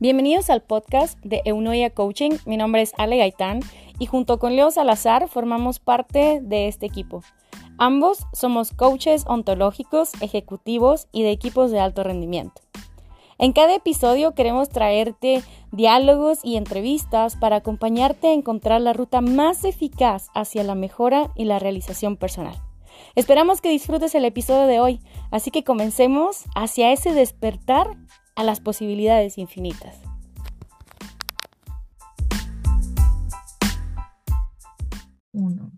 Bienvenidos 0.00 0.48
al 0.48 0.62
podcast 0.62 1.18
de 1.24 1.42
Eunoia 1.44 1.90
Coaching. 1.90 2.30
Mi 2.46 2.56
nombre 2.56 2.82
es 2.82 2.92
Ale 2.98 3.16
Gaitán 3.16 3.58
y 3.98 4.06
junto 4.06 4.38
con 4.38 4.54
Leo 4.54 4.70
Salazar 4.70 5.26
formamos 5.26 5.80
parte 5.80 6.38
de 6.40 6.68
este 6.68 6.86
equipo. 6.86 7.24
Ambos 7.78 8.24
somos 8.32 8.70
coaches 8.70 9.24
ontológicos, 9.26 10.12
ejecutivos 10.22 11.08
y 11.10 11.24
de 11.24 11.32
equipos 11.32 11.72
de 11.72 11.80
alto 11.80 12.04
rendimiento. 12.04 12.62
En 13.38 13.52
cada 13.52 13.74
episodio 13.74 14.36
queremos 14.36 14.68
traerte 14.68 15.42
diálogos 15.72 16.44
y 16.44 16.58
entrevistas 16.58 17.34
para 17.34 17.56
acompañarte 17.56 18.28
a 18.28 18.34
encontrar 18.34 18.80
la 18.80 18.92
ruta 18.92 19.20
más 19.20 19.64
eficaz 19.64 20.28
hacia 20.32 20.62
la 20.62 20.76
mejora 20.76 21.32
y 21.34 21.44
la 21.44 21.58
realización 21.58 22.16
personal. 22.16 22.54
Esperamos 23.16 23.60
que 23.60 23.70
disfrutes 23.70 24.14
el 24.14 24.24
episodio 24.24 24.68
de 24.68 24.78
hoy, 24.78 25.00
así 25.32 25.50
que 25.50 25.64
comencemos 25.64 26.44
hacia 26.54 26.92
ese 26.92 27.14
despertar 27.14 27.96
a 28.38 28.44
las 28.44 28.60
posibilidades 28.60 29.36
infinitas. 29.36 29.96
Uno. 35.32 35.72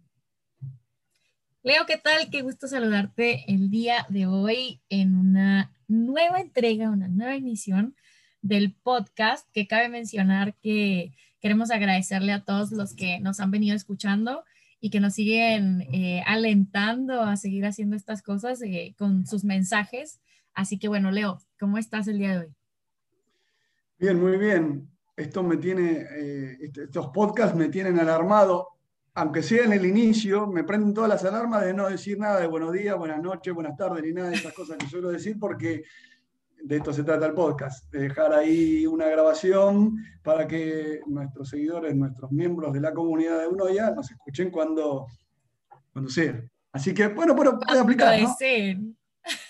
Leo, 1.63 1.87
¿qué 1.87 1.97
tal? 1.97 2.29
Qué 2.31 2.43
gusto 2.43 2.69
saludarte 2.69 3.51
el 3.51 3.71
día 3.71 4.05
de 4.11 4.27
hoy 4.27 4.83
en 4.91 5.17
una 5.17 5.73
nueva 5.89 6.43
entrega, 6.43 6.91
una 6.91 7.09
nueva 7.09 7.35
emisión 7.35 7.97
del 8.43 8.75
podcast 8.75 9.49
que 9.55 9.67
cabe 9.67 9.89
mencionar 9.89 10.55
que 10.61 11.15
queremos 11.41 11.71
agradecerle 11.71 12.33
a 12.33 12.45
todos 12.45 12.73
los 12.73 12.95
que 12.95 13.21
nos 13.21 13.41
han 13.41 13.51
venido 13.51 13.75
escuchando 13.75 14.45
y 14.83 14.91
que 14.91 15.01
nos 15.01 15.15
siguen 15.15 15.87
eh, 15.95 16.23
alentando 16.27 17.23
a 17.23 17.39
seguir 17.39 17.65
haciendo 17.65 17.97
estas 17.97 18.21
cosas 18.21 18.61
eh, 18.61 18.95
con 18.99 19.27
sus 19.27 19.45
mensajes. 19.45 20.21
Así 20.53 20.79
que 20.79 20.89
bueno, 20.89 21.11
Leo, 21.11 21.41
¿cómo 21.61 21.77
estás 21.77 22.09
el 22.09 22.19
día 22.19 22.33
de 22.33 22.39
hoy? 22.39 22.55
Bien, 23.99 24.19
muy 24.19 24.39
bien. 24.39 24.89
Esto 25.15 25.43
me 25.43 25.59
tiene, 25.59 26.07
eh, 26.11 26.57
este, 26.61 26.85
estos 26.85 27.09
podcasts 27.09 27.55
me 27.55 27.69
tienen 27.69 28.01
alarmado, 28.01 28.69
aunque 29.13 29.43
sea 29.43 29.65
en 29.65 29.75
el 29.75 29.85
inicio, 29.85 30.47
me 30.47 30.65
prenden 30.65 30.95
todas 30.95 31.11
las 31.11 31.25
alarmas 31.25 31.65
de 31.67 31.75
no 31.75 31.91
decir 31.91 32.19
nada 32.19 32.41
de 32.41 32.47
buenos 32.47 32.73
días, 32.73 32.97
buenas 32.97 33.21
noches, 33.21 33.53
buenas 33.53 33.77
tardes, 33.77 34.03
ni 34.03 34.13
nada 34.13 34.31
de 34.31 34.37
esas 34.37 34.55
cosas 34.55 34.79
que 34.79 34.87
suelo 34.87 35.11
decir, 35.11 35.37
porque 35.39 35.83
de 36.63 36.77
esto 36.77 36.93
se 36.95 37.05
trata 37.05 37.27
el 37.27 37.35
podcast, 37.35 37.93
de 37.93 38.03
dejar 38.03 38.33
ahí 38.33 38.87
una 38.87 39.09
grabación 39.09 39.97
para 40.23 40.47
que 40.47 41.01
nuestros 41.07 41.51
seguidores, 41.51 41.95
nuestros 41.95 42.33
miembros 42.33 42.73
de 42.73 42.81
la 42.81 42.95
comunidad 42.95 43.39
de 43.41 43.49
Unoya 43.49 43.91
nos 43.91 44.11
escuchen 44.11 44.51
cuando, 44.51 45.07
cuando 45.93 46.11
sea. 46.11 46.43
Así 46.73 46.95
que, 46.95 47.09
bueno, 47.09 47.35
bueno 47.35 47.59
puede 47.59 47.81
aplicar. 47.81 48.19
¿no? 48.19 48.35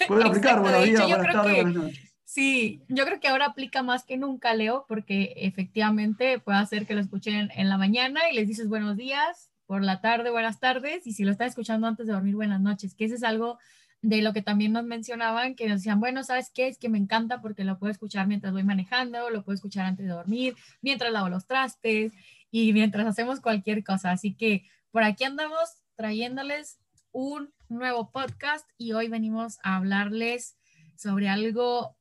Puede 0.07 0.25
aplicar, 0.27 0.61
buenos 0.61 0.85
días, 0.85 1.07
buenas 1.07 1.33
tardes, 1.33 1.55
buenas 1.55 1.75
noches. 1.75 2.11
Sí, 2.25 2.83
yo 2.89 3.05
creo 3.05 3.19
que 3.19 3.27
ahora 3.27 3.47
aplica 3.47 3.83
más 3.83 4.05
que 4.05 4.17
nunca, 4.17 4.55
Leo, 4.55 4.85
porque 4.87 5.35
efectivamente 5.37 6.39
puede 6.39 6.59
hacer 6.59 6.87
que 6.87 6.95
lo 6.95 7.01
escuchen 7.01 7.51
en 7.53 7.69
la 7.69 7.77
mañana 7.77 8.21
y 8.31 8.37
les 8.37 8.47
dices 8.47 8.69
buenos 8.69 8.97
días, 8.97 9.51
por 9.67 9.83
la 9.83 10.01
tarde, 10.01 10.31
buenas 10.31 10.61
tardes, 10.61 11.07
y 11.07 11.13
si 11.13 11.25
lo 11.25 11.33
estás 11.33 11.49
escuchando 11.49 11.87
antes 11.87 12.07
de 12.07 12.13
dormir, 12.13 12.35
buenas 12.37 12.61
noches, 12.61 12.95
que 12.95 13.05
ese 13.07 13.17
es 13.17 13.25
algo 13.25 13.59
de 14.03 14.23
lo 14.23 14.33
que 14.33 14.43
también 14.43 14.73
nos 14.73 14.85
mencionaban, 14.85 15.55
que 15.55 15.69
nos 15.69 15.79
decían, 15.79 16.01
bueno, 16.01 16.25
¿sabes 16.25 16.51
qué? 16.53 16.69
Es 16.69 16.79
que 16.79 16.89
me 16.89 16.99
encanta 16.99 17.41
porque 17.41 17.65
lo 17.65 17.79
puedo 17.79 17.91
escuchar 17.91 18.27
mientras 18.27 18.53
voy 18.53 18.63
manejando, 18.63 19.29
lo 19.31 19.45
puedo 19.45 19.55
escuchar 19.55 19.87
antes 19.87 20.07
de 20.07 20.13
dormir, 20.13 20.57
mientras 20.83 21.13
lavo 21.13 21.29
los 21.29 21.47
trastes 21.47 22.13
y 22.51 22.73
mientras 22.73 23.07
hacemos 23.07 23.41
cualquier 23.41 23.85
cosa. 23.85 24.11
Así 24.11 24.35
que 24.35 24.67
por 24.91 25.03
aquí 25.03 25.25
andamos 25.25 25.83
trayéndoles 25.97 26.79
un 27.13 27.53
nuevo 27.71 28.11
podcast 28.11 28.69
y 28.77 28.93
hoy 28.93 29.09
venimos 29.09 29.59
a 29.63 29.77
hablarles 29.77 30.57
sobre 30.97 31.29
algo 31.29 31.97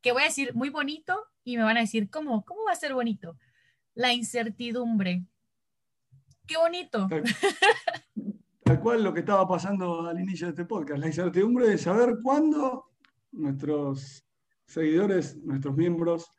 que 0.00 0.12
voy 0.12 0.22
a 0.22 0.26
decir 0.26 0.54
muy 0.54 0.70
bonito 0.70 1.18
y 1.44 1.56
me 1.56 1.64
van 1.64 1.76
a 1.76 1.80
decir, 1.80 2.08
¿cómo? 2.10 2.44
¿Cómo 2.44 2.64
va 2.64 2.72
a 2.72 2.76
ser 2.76 2.94
bonito? 2.94 3.36
La 3.94 4.12
incertidumbre. 4.12 5.24
Qué 6.46 6.56
bonito. 6.56 7.08
Tal, 8.64 8.80
cual 8.80 9.02
lo 9.02 9.12
que 9.12 9.20
estaba 9.20 9.46
pasando 9.48 10.06
al 10.08 10.20
inicio 10.20 10.46
de 10.46 10.52
este 10.52 10.64
podcast, 10.64 11.00
la 11.00 11.08
incertidumbre 11.08 11.68
de 11.68 11.76
saber 11.76 12.18
cuándo 12.22 12.86
nuestros 13.32 14.24
seguidores, 14.64 15.36
nuestros 15.38 15.76
miembros, 15.76 16.30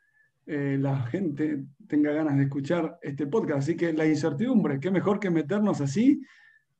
eh, 0.46 0.78
la 0.80 1.06
gente 1.06 1.64
tenga 1.86 2.12
ganas 2.12 2.36
de 2.38 2.44
escuchar 2.44 2.98
este 3.02 3.26
podcast. 3.26 3.58
Así 3.58 3.76
que 3.76 3.92
la 3.92 4.06
incertidumbre, 4.06 4.80
qué 4.80 4.90
mejor 4.90 5.20
que 5.20 5.30
meternos 5.30 5.80
así, 5.82 6.22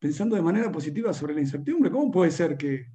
pensando 0.02 0.34
de 0.34 0.42
manera 0.42 0.72
positiva 0.72 1.12
sobre 1.12 1.32
la 1.32 1.42
incertidumbre. 1.42 1.88
¿Cómo 1.88 2.10
puede 2.10 2.32
ser 2.32 2.56
que, 2.56 2.88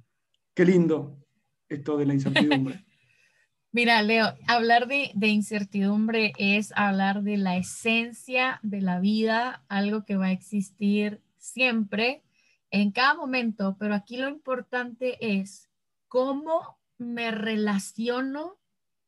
qué 0.54 0.66
lindo 0.66 1.26
esto 1.66 1.96
de 1.96 2.04
la 2.04 2.12
incertidumbre? 2.12 2.84
Mira, 3.72 4.02
Leo, 4.02 4.34
hablar 4.46 4.86
de, 4.88 5.12
incertidumbre 5.26 6.34
es 6.36 6.70
hablar 6.76 7.22
de 7.22 7.38
la 7.38 7.56
esencia 7.56 8.60
de 8.62 8.82
la 8.82 9.00
vida, 9.00 9.64
algo 9.68 10.04
que 10.04 10.16
va 10.16 10.26
a 10.26 10.32
existir 10.32 11.22
siempre, 11.38 12.22
en 12.70 12.92
cada 12.92 13.14
momento, 13.14 13.76
pero 13.78 13.94
aquí 13.94 14.18
lo 14.18 14.28
importante 14.28 15.16
es 15.40 15.70
cómo 16.08 16.78
me 16.98 17.30
relaciono 17.30 18.58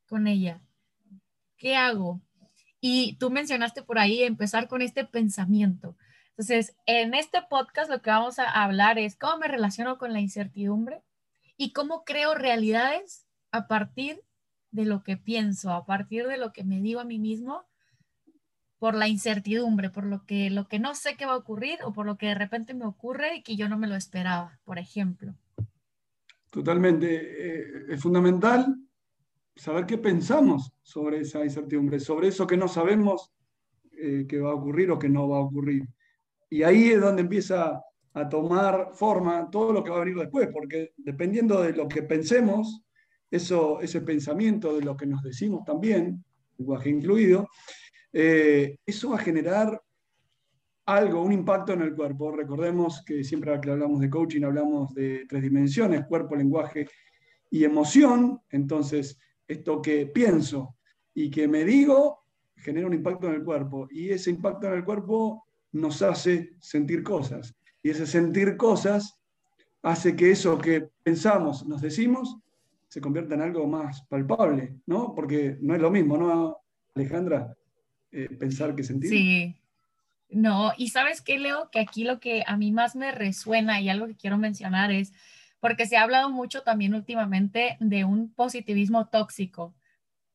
con 0.07 0.27
ella. 0.27 0.63
¿Qué 1.59 1.77
hago? 1.77 2.23
Y 2.81 3.17
tú 3.19 3.31
mencionaste 3.31 3.83
por 3.83 3.99
ahí 3.99 4.23
empezar 4.23 4.69
con 4.69 4.81
este 4.81 5.05
pensamiento. 5.05 5.97
Entonces, 6.41 6.75
en 6.87 7.13
este 7.13 7.43
podcast 7.51 7.91
lo 7.91 8.01
que 8.01 8.09
vamos 8.09 8.39
a 8.39 8.47
hablar 8.47 8.99
es 8.99 9.15
cómo 9.15 9.37
me 9.37 9.47
relaciono 9.47 9.99
con 9.99 10.15
la 10.15 10.21
incertidumbre 10.21 11.03
y 11.59 11.75
cómo 11.75 12.03
creo 12.03 12.35
realidades 12.35 13.27
a 13.53 13.69
partir 13.69 14.23
de 14.71 14.87
lo 14.87 15.03
que 15.03 15.19
pienso, 15.19 15.71
a 15.71 15.85
partir 15.85 16.27
de 16.27 16.39
lo 16.39 16.55
que 16.55 16.65
me 16.65 16.81
digo 16.81 17.01
a 17.01 17.05
mí 17.05 17.19
mismo, 17.19 17.67
por 18.79 18.95
la 18.95 19.07
incertidumbre, 19.07 19.91
por 19.91 20.07
lo 20.07 20.25
que, 20.25 20.49
lo 20.49 20.67
que 20.67 20.79
no 20.79 20.95
sé 20.95 21.15
qué 21.19 21.27
va 21.27 21.33
a 21.33 21.37
ocurrir 21.37 21.79
o 21.85 21.93
por 21.93 22.07
lo 22.07 22.17
que 22.17 22.29
de 22.29 22.37
repente 22.37 22.73
me 22.73 22.87
ocurre 22.87 23.37
y 23.37 23.43
que 23.43 23.57
yo 23.57 23.69
no 23.69 23.77
me 23.77 23.87
lo 23.87 23.95
esperaba, 23.95 24.59
por 24.65 24.79
ejemplo. 24.79 25.35
Totalmente. 26.49 27.19
Eh, 27.21 27.85
es 27.91 28.01
fundamental 28.01 28.79
saber 29.55 29.85
qué 29.85 29.99
pensamos 29.99 30.73
sobre 30.81 31.21
esa 31.21 31.45
incertidumbre, 31.45 32.01
sobre 32.01 32.29
eso 32.29 32.47
que 32.47 32.57
no 32.57 32.67
sabemos 32.67 33.31
eh, 33.93 34.25
que 34.27 34.41
va 34.41 34.53
a 34.53 34.55
ocurrir 34.55 34.91
o 34.91 34.99
que 34.99 35.11
no 35.11 35.29
va 35.29 35.37
a 35.37 35.43
ocurrir. 35.43 35.87
Y 36.51 36.63
ahí 36.63 36.91
es 36.91 37.01
donde 37.01 37.23
empieza 37.23 37.83
a 38.13 38.29
tomar 38.29 38.91
forma 38.93 39.49
todo 39.51 39.73
lo 39.73 39.85
que 39.85 39.91
va 39.91 39.97
a 39.99 40.05
venir 40.05 40.17
después, 40.17 40.49
porque 40.53 40.93
dependiendo 40.97 41.63
de 41.63 41.73
lo 41.73 41.89
que 41.89 42.03
pensemos, 42.03 42.83
eso, 43.31 43.81
ese 43.81 44.01
pensamiento 44.01 44.77
de 44.77 44.83
lo 44.83 44.97
que 44.97 45.07
nos 45.07 45.23
decimos 45.23 45.65
también, 45.65 46.25
lenguaje 46.59 46.91
incluido, 46.91 47.49
eh, 48.13 48.77
eso 48.85 49.11
va 49.11 49.17
a 49.17 49.21
generar 49.21 49.81
algo, 50.87 51.23
un 51.23 51.33
impacto 51.33 51.73
en 51.73 51.83
el 51.83 51.95
cuerpo. 51.95 52.33
Recordemos 52.33 53.03
que 53.07 53.23
siempre 53.23 53.59
que 53.61 53.71
hablamos 53.71 54.01
de 54.01 54.11
coaching 54.11 54.43
hablamos 54.43 54.93
de 54.93 55.25
tres 55.29 55.43
dimensiones, 55.43 56.05
cuerpo, 56.07 56.35
lenguaje 56.35 56.89
y 57.49 57.63
emoción. 57.63 58.41
Entonces, 58.51 59.17
esto 59.47 59.81
que 59.81 60.07
pienso 60.07 60.77
y 61.15 61.31
que 61.31 61.47
me 61.47 61.65
digo 61.65 62.21
genera 62.57 62.87
un 62.87 62.95
impacto 62.95 63.29
en 63.29 63.35
el 63.35 63.45
cuerpo 63.45 63.89
y 63.91 64.11
ese 64.11 64.31
impacto 64.31 64.67
en 64.67 64.75
el 64.75 64.85
cuerpo 64.85 65.47
nos 65.73 66.03
hace 66.03 66.55
sentir 66.61 67.03
cosas. 67.03 67.55
Y 67.83 67.91
ese 67.91 68.07
sentir 68.07 68.57
cosas 68.57 69.19
hace 69.83 70.15
que 70.15 70.31
eso 70.31 70.59
que 70.59 70.89
pensamos, 71.03 71.67
nos 71.67 71.81
decimos, 71.81 72.37
se 72.89 73.01
convierta 73.01 73.35
en 73.35 73.43
algo 73.43 73.67
más 73.67 74.03
palpable, 74.03 74.75
¿no? 74.87 75.15
Porque 75.15 75.57
no 75.61 75.75
es 75.75 75.81
lo 75.81 75.91
mismo, 75.91 76.19
¿no, 76.19 76.59
Alejandra? 76.95 77.57
Eh, 78.11 78.29
pensar 78.39 78.75
que 78.75 78.83
sentir. 78.83 79.11
Sí. 79.11 79.57
No, 80.29 80.73
y 80.77 80.89
sabes 80.89 81.23
qué, 81.23 81.39
Leo, 81.39 81.71
que 81.71 81.81
aquí 81.81 82.05
lo 82.05 82.21
que 82.21 82.45
a 82.47 82.57
mí 82.57 82.73
más 82.73 82.97
me 82.97 83.13
resuena 83.13 83.81
y 83.81 83.89
algo 83.89 84.07
que 84.07 84.17
quiero 84.17 84.39
mencionar 84.39 84.91
es, 84.91 85.13
porque 85.61 85.87
se 85.87 85.97
ha 85.97 86.03
hablado 86.03 86.31
mucho 86.31 86.63
también 86.63 86.95
últimamente 86.95 87.77
de 87.81 88.05
un 88.05 88.33
positivismo 88.33 89.09
tóxico, 89.09 89.75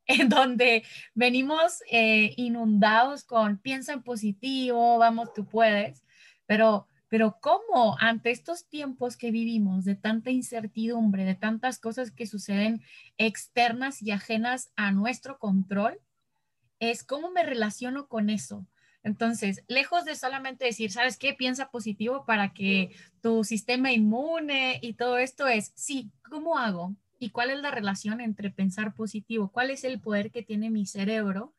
en 0.21 0.29
donde 0.29 0.83
venimos 1.13 1.81
eh, 1.89 2.33
inundados 2.37 3.23
con 3.23 3.57
piensa 3.57 3.93
en 3.93 4.03
positivo, 4.03 4.97
vamos, 4.97 5.33
tú 5.33 5.45
puedes, 5.45 6.03
pero 6.45 6.87
pero 7.07 7.37
¿cómo 7.39 7.95
ante 7.99 8.31
estos 8.31 8.67
tiempos 8.67 9.15
que 9.15 9.31
vivimos 9.31 9.85
de 9.85 9.95
tanta 9.95 10.31
incertidumbre, 10.31 11.23
de 11.23 11.35
tantas 11.35 11.79
cosas 11.79 12.11
que 12.11 12.27
suceden 12.27 12.81
externas 13.17 14.01
y 14.01 14.11
ajenas 14.11 14.71
a 14.75 14.91
nuestro 14.91 15.37
control, 15.37 15.99
es 16.79 17.03
cómo 17.03 17.31
me 17.31 17.43
relaciono 17.43 18.07
con 18.07 18.29
eso? 18.29 18.65
Entonces, 19.03 19.63
lejos 19.67 20.03
de 20.03 20.15
solamente 20.15 20.65
decir, 20.65 20.91
¿sabes 20.91 21.17
qué? 21.17 21.33
Piensa 21.33 21.69
positivo 21.69 22.25
para 22.25 22.53
que 22.53 22.95
tu 23.21 23.43
sistema 23.43 23.93
inmune 23.93 24.79
y 24.81 24.95
todo 24.95 25.17
esto 25.19 25.47
es, 25.47 25.71
sí, 25.75 26.11
¿cómo 26.27 26.57
hago? 26.57 26.95
¿Y 27.19 27.29
cuál 27.29 27.51
es 27.51 27.59
la 27.59 27.71
relación 27.71 28.21
entre 28.21 28.51
pensar 28.51 28.93
positivo? 28.93 29.51
¿Cuál 29.51 29.69
es 29.69 29.83
el 29.83 29.99
poder 29.99 30.31
que 30.31 30.43
tiene 30.43 30.69
mi 30.69 30.85
cerebro? 30.85 31.55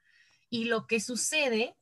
Y 0.50 0.64
lo 0.64 0.86
que 0.86 1.00
sucede 1.00 1.74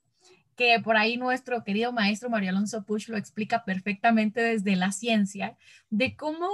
que 0.57 0.81
por 0.83 0.97
ahí 0.97 1.17
nuestro 1.17 1.65
querido 1.65 1.93
maestro 1.93 2.31
Mario 2.31 2.51
Alonso 2.51 2.85
Push 2.85 3.09
lo 3.09 3.17
explica 3.17 3.65
perfectamente 3.65 4.41
desde 4.41 4.77
la 4.77 4.93
ciencia, 4.93 5.57
de 5.91 6.15
cómo 6.17 6.49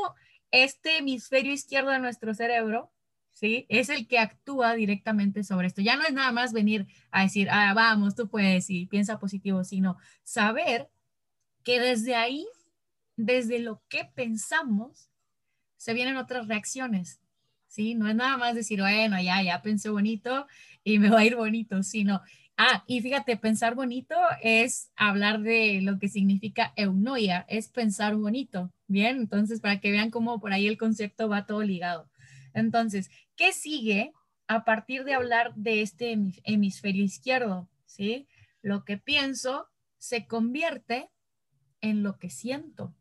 este 0.50 0.98
hemisferio 0.98 1.52
izquierdo 1.52 1.90
de 1.90 1.98
nuestro 1.98 2.34
cerebro 2.34 2.92
¿sí? 3.32 3.66
Es 3.68 3.88
el 3.88 4.06
que 4.06 4.18
actúa 4.18 4.74
directamente 4.74 5.44
sobre 5.44 5.66
esto. 5.66 5.80
Ya 5.80 5.96
no 5.96 6.04
es 6.04 6.12
nada 6.12 6.32
más 6.32 6.52
venir 6.52 6.86
a 7.10 7.22
decir, 7.22 7.48
ah, 7.50 7.72
vamos, 7.74 8.14
tú 8.14 8.28
puedes 8.28 8.68
y 8.70 8.86
piensa 8.86 9.18
positivo, 9.18 9.64
sino 9.64 9.96
saber 10.22 10.90
que 11.62 11.80
desde 11.80 12.14
ahí, 12.14 12.46
desde 13.16 13.58
lo 13.58 13.82
que 13.88 14.04
pensamos, 14.04 15.09
se 15.80 15.94
vienen 15.94 16.18
otras 16.18 16.46
reacciones, 16.46 17.22
¿sí? 17.66 17.94
No 17.94 18.06
es 18.06 18.14
nada 18.14 18.36
más 18.36 18.54
decir, 18.54 18.80
bueno, 18.80 19.18
ya, 19.18 19.42
ya 19.42 19.62
pensé 19.62 19.88
bonito 19.88 20.46
y 20.84 20.98
me 20.98 21.08
va 21.08 21.20
a 21.20 21.24
ir 21.24 21.36
bonito, 21.36 21.82
sino, 21.82 22.20
ah, 22.58 22.84
y 22.86 23.00
fíjate, 23.00 23.38
pensar 23.38 23.74
bonito 23.74 24.14
es 24.42 24.90
hablar 24.94 25.40
de 25.40 25.80
lo 25.80 25.98
que 25.98 26.10
significa 26.10 26.74
eunoia, 26.76 27.46
es 27.48 27.68
pensar 27.68 28.14
bonito, 28.14 28.70
¿bien? 28.88 29.16
Entonces, 29.16 29.60
para 29.62 29.80
que 29.80 29.90
vean 29.90 30.10
cómo 30.10 30.38
por 30.38 30.52
ahí 30.52 30.66
el 30.66 30.76
concepto 30.76 31.30
va 31.30 31.46
todo 31.46 31.62
ligado. 31.62 32.10
Entonces, 32.52 33.10
¿qué 33.34 33.52
sigue 33.52 34.12
a 34.48 34.66
partir 34.66 35.04
de 35.04 35.14
hablar 35.14 35.54
de 35.54 35.80
este 35.80 36.14
hemisferio 36.44 37.02
izquierdo? 37.02 37.70
¿Sí? 37.86 38.28
Lo 38.60 38.84
que 38.84 38.98
pienso 38.98 39.66
se 39.96 40.26
convierte 40.26 41.08
en 41.80 42.02
lo 42.02 42.18
que 42.18 42.28
siento. 42.28 42.94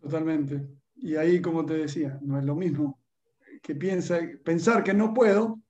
Totalmente. 0.00 0.79
Y 1.02 1.16
ahí, 1.16 1.40
como 1.40 1.64
te 1.64 1.74
decía, 1.74 2.18
no 2.22 2.38
es 2.38 2.44
lo 2.44 2.54
mismo 2.54 3.00
que 3.62 3.74
piensa, 3.74 4.18
pensar 4.44 4.82
que 4.82 4.94
no 4.94 5.12
puedo 5.12 5.60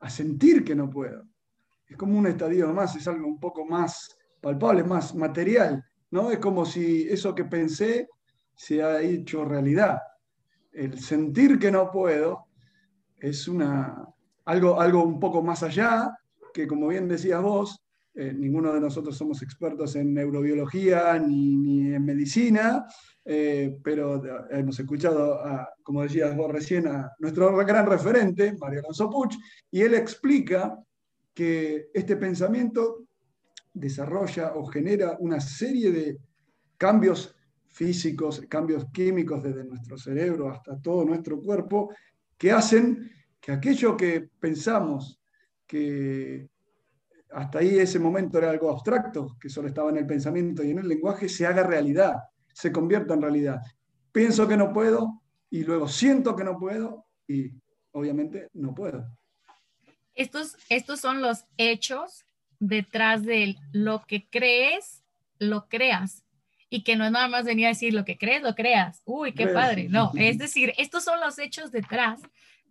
a 0.00 0.10
sentir 0.10 0.64
que 0.64 0.74
no 0.74 0.90
puedo. 0.90 1.24
Es 1.86 1.96
como 1.96 2.18
un 2.18 2.26
estadio 2.26 2.72
más, 2.72 2.94
es 2.96 3.06
algo 3.08 3.26
un 3.26 3.40
poco 3.40 3.64
más 3.64 4.16
palpable, 4.40 4.84
más 4.84 5.14
material, 5.14 5.84
¿no? 6.10 6.30
Es 6.30 6.38
como 6.38 6.64
si 6.64 7.08
eso 7.08 7.34
que 7.34 7.44
pensé 7.44 8.08
se 8.54 8.82
ha 8.82 9.00
hecho 9.00 9.44
realidad 9.44 9.98
el 10.72 10.98
sentir 10.98 11.58
que 11.58 11.70
no 11.70 11.90
puedo 11.90 12.46
es 13.18 13.46
una, 13.46 14.06
algo, 14.44 14.80
algo 14.80 15.04
un 15.04 15.20
poco 15.20 15.42
más 15.42 15.62
allá, 15.62 16.10
que 16.52 16.66
como 16.66 16.88
bien 16.88 17.08
decías 17.08 17.42
vos, 17.42 17.82
eh, 18.14 18.32
ninguno 18.32 18.72
de 18.72 18.80
nosotros 18.80 19.16
somos 19.16 19.42
expertos 19.42 19.96
en 19.96 20.12
neurobiología 20.12 21.18
ni, 21.18 21.94
en 21.94 22.04
medicina, 22.04 22.84
eh, 23.24 23.78
pero 23.82 24.22
hemos 24.50 24.78
escuchado, 24.78 25.40
como 25.82 26.02
decías 26.02 26.36
vos 26.36 26.50
recién, 26.50 26.86
a 26.88 27.10
nuestro 27.18 27.56
gran 27.64 27.86
referente, 27.86 28.54
Mario 28.58 28.80
Alonso 28.80 29.08
Puch, 29.08 29.36
y 29.70 29.80
él 29.80 29.94
explica 29.94 30.78
que 31.32 31.88
este 31.94 32.16
pensamiento 32.16 33.06
desarrolla 33.72 34.52
o 34.54 34.66
genera 34.66 35.16
una 35.18 35.40
serie 35.40 35.90
de 35.90 36.18
cambios 36.76 37.34
físicos, 37.68 38.42
cambios 38.48 38.86
químicos 38.92 39.42
desde 39.42 39.64
nuestro 39.64 39.96
cerebro 39.96 40.50
hasta 40.50 40.78
todo 40.78 41.04
nuestro 41.04 41.40
cuerpo, 41.40 41.90
que 42.36 42.52
hacen 42.52 43.10
que 43.40 43.52
aquello 43.52 43.96
que 43.96 44.28
pensamos 44.38 45.20
que 45.66 46.48
hasta 47.34 47.58
ahí 47.58 47.78
ese 47.78 47.98
momento 47.98 48.38
era 48.38 48.50
algo 48.50 48.70
abstracto, 48.70 49.36
que 49.40 49.48
solo 49.48 49.68
estaba 49.68 49.90
en 49.90 49.98
el 49.98 50.06
pensamiento 50.06 50.62
y 50.62 50.70
en 50.70 50.78
el 50.78 50.88
lenguaje, 50.88 51.28
se 51.28 51.46
haga 51.46 51.62
realidad, 51.62 52.16
se 52.52 52.72
convierta 52.72 53.14
en 53.14 53.22
realidad. 53.22 53.60
Pienso 54.12 54.46
que 54.46 54.56
no 54.56 54.72
puedo 54.72 55.22
y 55.50 55.64
luego 55.64 55.88
siento 55.88 56.36
que 56.36 56.44
no 56.44 56.58
puedo 56.58 57.06
y 57.26 57.50
obviamente 57.92 58.48
no 58.54 58.74
puedo. 58.74 59.06
Estos, 60.14 60.56
estos 60.68 61.00
son 61.00 61.22
los 61.22 61.46
hechos 61.56 62.24
detrás 62.58 63.22
de 63.24 63.56
lo 63.72 64.04
que 64.06 64.28
crees, 64.28 65.02
lo 65.38 65.68
creas 65.68 66.22
y 66.68 66.84
que 66.84 66.96
no 66.96 67.04
es 67.04 67.10
nada 67.10 67.28
más 67.28 67.44
venir 67.44 67.66
a 67.66 67.70
decir 67.70 67.92
lo 67.92 68.04
que 68.04 68.16
crees, 68.16 68.42
lo 68.42 68.54
creas. 68.54 69.02
Uy, 69.04 69.32
qué 69.32 69.46
padre. 69.48 69.88
No, 69.88 70.10
es 70.16 70.38
decir, 70.38 70.72
estos 70.78 71.04
son 71.04 71.20
los 71.20 71.38
hechos 71.38 71.70
detrás 71.70 72.20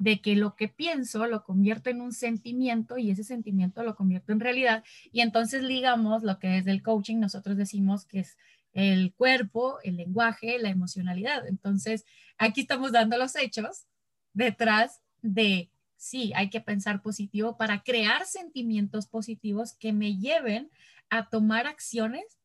de 0.02 0.20
que 0.20 0.36
lo 0.36 0.56
que 0.56 0.68
pienso 0.68 1.28
lo 1.28 1.44
convierto 1.44 1.92
en 1.92 2.02
un 2.02 2.12
sentimiento 2.12 2.98
y 2.98 3.12
ese 3.12 3.24
sentimiento 3.24 3.84
lo 3.84 3.96
convierto 3.96 4.32
en 4.32 4.40
realidad. 4.40 4.84
Y 5.12 5.22
entonces 5.22 5.62
ligamos 5.62 6.24
lo 6.24 6.40
que 6.40 6.48
desde 6.48 6.72
el 6.72 6.82
coaching 6.82 7.18
nosotros 7.20 7.56
decimos 7.56 8.06
que 8.06 8.22
es 8.22 8.36
el 8.74 9.14
cuerpo, 9.14 9.78
el 9.84 9.98
lenguaje, 9.98 10.58
la 10.58 10.70
emocionalidad. 10.70 11.48
Entonces, 11.48 12.04
aquí 12.40 12.62
estamos 12.62 12.92
dando 12.92 13.16
los 13.20 13.36
hechos 13.36 13.86
detrás 14.34 15.02
de, 15.22 15.70
sí, 15.98 16.32
hay 16.36 16.50
que 16.50 16.62
pensar 16.62 17.04
positivo 17.04 17.56
para 17.56 17.84
crear 17.84 18.26
sentimientos 18.26 19.06
positivos 19.06 19.74
que 19.74 19.94
me 19.94 20.18
lleven 20.18 20.72
a 21.12 21.30
tomar 21.30 21.68
acciones 21.68 22.40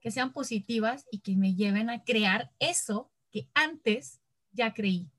que 0.00 0.12
sean 0.12 0.32
positivas 0.32 1.06
y 1.10 1.18
que 1.22 1.34
me 1.34 1.56
lleven 1.56 1.90
a 1.90 2.04
crear 2.04 2.52
eso 2.60 3.10
que 3.32 3.48
antes 3.52 4.20
ya 4.52 4.74
creí. 4.74 5.10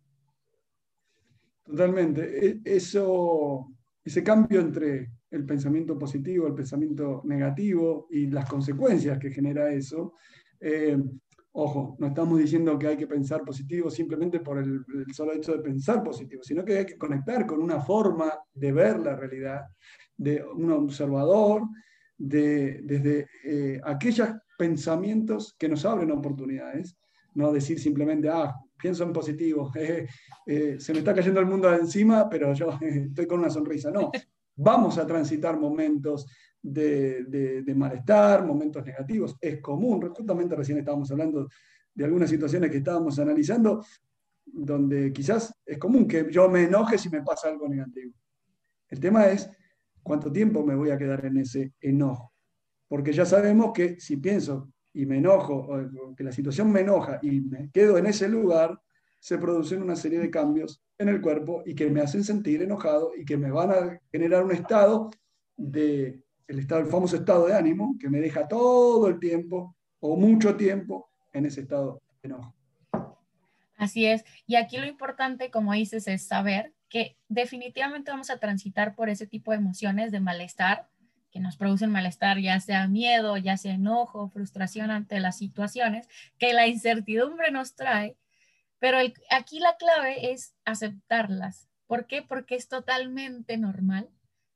Totalmente. 1.70 2.22
E, 2.48 2.62
eso, 2.66 3.68
ese 4.04 4.24
cambio 4.24 4.60
entre 4.60 5.12
el 5.30 5.46
pensamiento 5.46 6.00
positivo, 6.00 6.48
el 6.48 6.56
pensamiento 6.56 7.22
negativo 7.26 8.08
y 8.10 8.28
las 8.28 8.50
consecuencias 8.50 9.20
que 9.20 9.30
genera 9.30 9.72
eso. 9.72 10.14
Eh, 10.60 10.98
ojo, 11.52 11.96
no 12.00 12.08
estamos 12.08 12.40
diciendo 12.40 12.80
que 12.80 12.88
hay 12.88 12.98
que 12.98 13.06
pensar 13.06 13.44
positivo 13.44 13.92
simplemente 13.92 14.40
por 14.40 14.58
el, 14.58 14.84
solo 15.14 15.34
hecho 15.34 15.52
de 15.52 15.60
pensar 15.60 16.02
positivo, 16.02 16.42
sino 16.42 16.66
que 16.66 16.80
hay 16.80 16.86
que 16.88 16.98
conectar 16.98 17.46
con 17.46 17.62
una 17.62 17.80
forma 17.80 18.34
de 18.52 18.72
ver 18.72 19.00
la 19.00 19.16
realidad, 19.16 19.62
de 20.18 20.44
un 20.44 20.72
observador, 20.72 21.62
de, 22.18 22.82
desde 22.84 23.28
eh, 23.46 23.80
aquellas 23.84 24.36
pensamientos 24.58 25.56
que 25.58 25.70
nos 25.70 25.86
abren 25.86 26.12
oportunidades, 26.12 26.98
no 27.36 27.52
decir 27.54 27.80
simplemente, 27.80 28.28
ah, 28.28 28.56
pienso 28.80 29.04
en 29.04 29.14
positivo, 29.14 29.72
eh, 30.46 30.80
se 30.80 30.94
me 30.94 31.00
está 31.00 31.14
cayendo 31.14 31.40
el 31.40 31.46
mundo 31.46 31.70
de 31.70 31.78
encima, 31.78 32.30
pero 32.30 32.54
yo 32.54 32.78
estoy 32.82 33.28
con 33.28 33.40
una 33.40 33.50
sonrisa. 33.50 33.92
No, 33.92 34.12
vamos 34.56 34.98
a 34.98 35.06
transitar 35.06 35.60
momentos 35.60 36.28
de, 36.62 37.24
de, 37.24 37.76
malestar, 37.76 38.46
momentos 38.46 38.84
negativos, 38.86 39.38
es 39.40 39.62
común, 39.62 40.02
justamente 40.14 40.56
recién 40.56 40.78
estábamos 40.80 41.10
hablando 41.12 41.48
de 41.94 42.04
algunas 42.04 42.30
situaciones 42.30 42.70
que 42.70 42.78
estábamos 42.78 43.18
analizando, 43.18 43.86
donde 44.46 45.14
quizás 45.14 45.54
es 45.66 45.78
común 45.78 46.08
que 46.08 46.28
yo 46.30 46.50
me 46.50 46.64
enoje 46.64 46.98
si 46.98 47.10
me 47.10 47.22
pasa 47.22 47.48
algo 47.48 47.70
negativo. 47.70 48.14
El 48.90 49.00
tema 49.00 49.28
es 49.28 49.50
cuánto 50.04 50.32
tiempo 50.32 50.66
me 50.66 50.76
voy 50.76 50.90
a 50.90 50.98
quedar 50.98 51.26
en 51.26 51.38
ese 51.38 51.74
enojo 51.80 52.34
porque 52.90 53.14
ya 53.14 53.26
sabemos 53.26 53.72
que 53.72 54.00
si 54.00 54.18
pienso 54.18 54.74
y 54.94 55.06
me 55.06 55.18
enojo, 55.18 55.54
o 55.56 56.16
que 56.16 56.24
la 56.24 56.32
situación 56.32 56.72
me 56.72 56.82
enoja 56.82 57.20
y 57.22 57.42
me 57.42 57.70
quedo 57.72 57.98
en 57.98 58.08
ese 58.08 58.28
lugar, 58.28 58.80
se 59.20 59.38
producen 59.38 59.82
una 59.82 59.96
serie 59.96 60.20
de 60.20 60.30
cambios 60.30 60.82
en 60.98 61.10
el 61.10 61.22
cuerpo 61.22 61.64
y 61.66 61.76
que 61.76 61.90
me 61.90 62.02
hacen 62.02 62.24
sentir 62.24 62.62
enojado 62.62 63.12
y 63.16 63.26
que 63.26 63.38
me 63.38 63.52
van 63.52 63.72
a 63.72 64.00
generar 64.12 64.44
un 64.44 64.52
estado 64.52 65.10
de 65.56 66.24
el, 66.48 66.60
estado, 66.60 66.82
el 66.82 66.88
famoso 66.88 67.18
estado 67.18 67.48
de 67.48 67.56
ánimo 67.56 67.96
que 68.00 68.10
me 68.10 68.20
deja 68.20 68.48
todo 68.48 69.08
el 69.08 69.20
tiempo 69.20 69.76
o 70.00 70.16
mucho 70.16 70.56
tiempo 70.56 71.10
en 71.34 71.46
ese 71.46 71.62
estado 71.62 72.02
de 72.22 72.30
enojo. 72.30 72.56
Así 73.78 74.06
es. 74.06 74.26
Y 74.46 74.56
aquí 74.56 74.78
lo 74.78 74.86
importante, 74.86 75.52
como 75.52 75.74
dices, 75.74 76.08
es 76.08 76.28
saber 76.28 76.74
que 76.90 77.18
definitivamente 77.30 78.12
vamos 78.12 78.30
a 78.30 78.40
transitar 78.40 78.96
por 78.96 79.10
ese 79.10 79.28
tipo 79.28 79.52
de 79.52 79.58
emociones 79.58 80.12
de 80.12 80.20
malestar, 80.20 80.90
que 81.32 81.40
nos 81.40 81.58
producen 81.58 81.92
malestar, 81.92 82.40
ya 82.40 82.60
sea 82.60 82.88
miedo, 82.88 83.38
ya 83.38 83.58
sea 83.58 83.74
enojo, 83.74 84.30
frustración 84.30 84.92
ante 84.92 85.20
las 85.20 85.38
situaciones, 85.38 86.08
que 86.38 86.54
la 86.54 86.68
incertidumbre 86.68 87.52
nos 87.52 87.76
trae, 87.76 88.18
pero 88.80 88.98
aquí 89.30 89.60
la 89.60 89.76
clave 89.78 90.32
es 90.32 90.56
aceptarlas. 90.66 91.68
¿Por 91.86 92.08
qué? 92.08 92.22
Porque 92.22 92.56
es 92.56 92.68
totalmente 92.68 93.58
normal, 93.58 94.10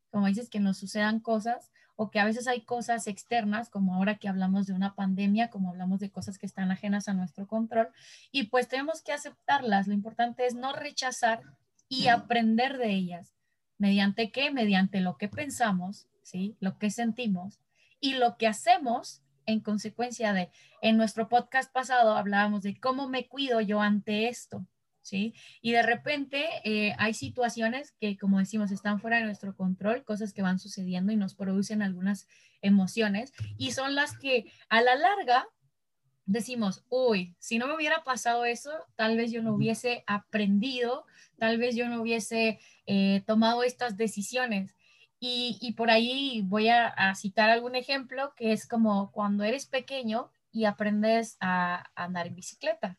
como 0.10 0.28
dices, 0.28 0.50
que 0.50 0.60
nos 0.60 0.78
sucedan 0.78 1.20
cosas 1.20 1.72
o 1.96 2.10
que 2.10 2.20
a 2.20 2.26
veces 2.26 2.48
hay 2.48 2.62
cosas 2.62 3.08
externas, 3.08 3.70
como 3.70 3.96
ahora 3.96 4.18
que 4.18 4.28
hablamos 4.28 4.66
de 4.66 4.74
una 4.74 4.96
pandemia, 4.96 5.50
como 5.50 5.70
hablamos 5.70 6.00
de 6.00 6.10
cosas 6.10 6.38
que 6.38 6.46
están 6.46 6.72
ajenas 6.72 7.08
a 7.08 7.14
nuestro 7.14 7.48
control, 7.48 7.90
y 8.32 8.48
pues 8.48 8.68
tenemos 8.68 9.04
que 9.04 9.14
aceptarlas. 9.14 9.88
Lo 9.88 9.94
importante 9.94 10.46
es 10.48 10.56
no 10.56 10.74
rechazar 10.74 11.42
y 11.88 12.08
aprender 12.08 12.78
de 12.78 12.92
ellas. 12.92 13.36
¿Mediante 13.78 14.32
qué? 14.32 14.50
Mediante 14.52 15.02
lo 15.02 15.18
que 15.18 15.28
pensamos, 15.28 16.08
¿sí? 16.24 16.56
Lo 16.60 16.78
que 16.78 16.90
sentimos 16.90 17.60
y 18.00 18.14
lo 18.16 18.38
que 18.38 18.48
hacemos 18.48 19.22
en 19.46 19.60
consecuencia 19.60 20.34
de, 20.34 20.50
en 20.82 20.98
nuestro 20.98 21.30
podcast 21.30 21.72
pasado 21.72 22.16
hablábamos 22.16 22.64
de 22.64 22.80
cómo 22.80 23.10
me 23.10 23.28
cuido 23.28 23.62
yo 23.62 23.82
ante 23.82 24.28
esto, 24.28 24.66
¿sí? 25.02 25.34
Y 25.62 25.74
de 25.74 25.84
repente 25.84 26.46
eh, 26.64 26.96
hay 26.98 27.14
situaciones 27.14 27.92
que, 28.00 28.18
como 28.18 28.40
decimos, 28.40 28.72
están 28.72 29.00
fuera 29.00 29.18
de 29.18 29.26
nuestro 29.26 29.56
control, 29.56 30.04
cosas 30.04 30.34
que 30.34 30.42
van 30.42 30.60
sucediendo 30.60 31.12
y 31.12 31.18
nos 31.18 31.36
producen 31.36 31.82
algunas 31.82 32.28
emociones 32.62 33.34
y 33.58 33.72
son 33.72 33.96
las 33.96 34.18
que 34.18 34.52
a 34.70 34.82
la 34.82 34.96
larga 34.96 35.48
decimos, 36.26 36.86
uy, 36.90 37.36
si 37.40 37.58
no 37.58 37.68
me 37.68 37.76
hubiera 37.76 38.04
pasado 38.04 38.46
eso, 38.46 38.72
tal 38.96 39.18
vez 39.18 39.32
yo 39.32 39.42
no 39.42 39.54
hubiese 39.54 40.04
aprendido, 40.08 41.06
tal 41.38 41.58
vez 41.58 41.76
yo 41.76 41.90
no 41.90 42.02
hubiese 42.02 42.60
eh, 42.86 43.24
tomado 43.26 43.64
estas 43.64 43.98
decisiones. 43.98 44.76
Y, 45.26 45.72
por 45.78 45.90
ahí 45.90 46.42
voy 46.44 46.68
a, 46.68 47.16
citar 47.16 47.50
algún 47.50 47.76
ejemplo 47.76 48.34
que 48.36 48.52
es 48.52 48.68
como 48.68 49.10
cuando 49.14 49.46
eres 49.46 49.66
pequeño 49.66 50.30
y 50.52 50.66
aprendes 50.66 51.38
a, 51.40 51.90
andar 51.96 52.28
en 52.28 52.36
bicicleta. 52.36 52.98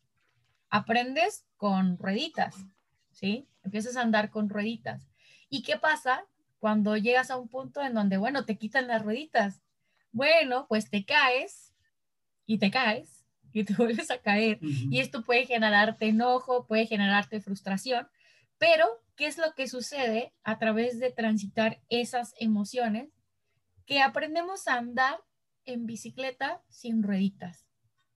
Aprendes 0.71 1.45
con 1.59 1.99
rueditas, 1.99 2.57
¿sí? 3.11 3.47
Empiezas 3.63 3.99
a 3.99 4.01
andar 4.01 4.31
con 4.31 4.49
rueditas. 4.49 5.07
¿Y 5.51 5.65
qué 5.65 5.77
pasa 5.77 6.25
cuando 6.61 6.97
llegas 6.97 7.31
a 7.31 7.37
un 7.37 7.49
punto 7.49 7.83
en 7.83 7.93
donde, 7.93 8.17
bueno, 8.17 8.47
te 8.47 8.57
quitan 8.57 8.89
las 8.89 9.03
rueditas? 9.03 9.61
Bueno, 10.11 10.65
pues 10.67 10.89
te 10.89 11.05
caes 11.05 11.75
y 12.47 12.57
te 12.57 12.71
caes 12.71 13.27
y 13.53 13.65
te 13.65 13.75
vuelves 13.77 14.11
a 14.11 14.17
caer. 14.17 14.61
Y 14.63 14.99
esto 15.01 15.23
puede 15.25 15.45
generarte 15.45 16.09
enojo, 16.09 16.67
puede 16.67 16.87
generarte 16.87 17.43
frustración, 17.43 18.09
pero 18.59 18.87
¿qué 19.17 19.27
es 19.27 19.39
lo 19.39 19.55
que 19.55 19.69
sucede 19.69 20.33
a 20.43 20.59
través 20.59 20.99
de 20.99 21.11
transitar 21.11 21.81
esas 21.89 22.35
emociones? 22.39 23.11
Que 23.87 24.01
aprendemos 24.01 24.69
a 24.69 24.75
andar 24.75 25.21
en 25.65 25.87
bicicleta 25.87 26.63
sin 26.69 27.03
rueditas. 27.03 27.67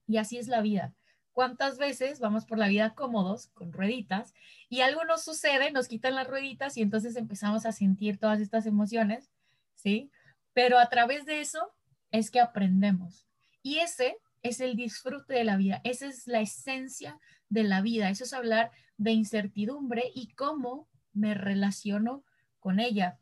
Y 0.07 0.17
así 0.17 0.37
es 0.37 0.47
la 0.47 0.61
vida. 0.61 0.93
¿Cuántas 1.31 1.77
veces 1.77 2.19
vamos 2.19 2.45
por 2.45 2.57
la 2.57 2.67
vida 2.67 2.95
cómodos, 2.95 3.47
con 3.53 3.71
rueditas, 3.71 4.33
y 4.67 4.81
algo 4.81 5.05
nos 5.05 5.23
sucede, 5.23 5.71
nos 5.71 5.87
quitan 5.87 6.15
las 6.15 6.27
rueditas 6.27 6.75
y 6.75 6.81
entonces 6.81 7.15
empezamos 7.15 7.65
a 7.65 7.71
sentir 7.71 8.19
todas 8.19 8.41
estas 8.41 8.65
emociones, 8.65 9.31
¿sí? 9.75 10.11
Pero 10.53 10.79
a 10.79 10.89
través 10.89 11.25
de 11.25 11.39
eso 11.39 11.71
es 12.11 12.31
que 12.31 12.39
aprendemos. 12.39 13.27
Y 13.61 13.77
ese 13.77 14.17
es 14.41 14.59
el 14.59 14.75
disfrute 14.75 15.33
de 15.33 15.43
la 15.43 15.57
vida, 15.57 15.81
esa 15.83 16.07
es 16.07 16.27
la 16.27 16.41
esencia 16.41 17.19
de 17.49 17.63
la 17.63 17.81
vida, 17.81 18.09
eso 18.09 18.23
es 18.23 18.33
hablar 18.33 18.71
de 18.99 19.11
incertidumbre 19.11 20.03
y 20.13 20.27
cómo 20.35 20.87
me 21.13 21.33
relaciono 21.33 22.23
con 22.59 22.79
ella. 22.79 23.17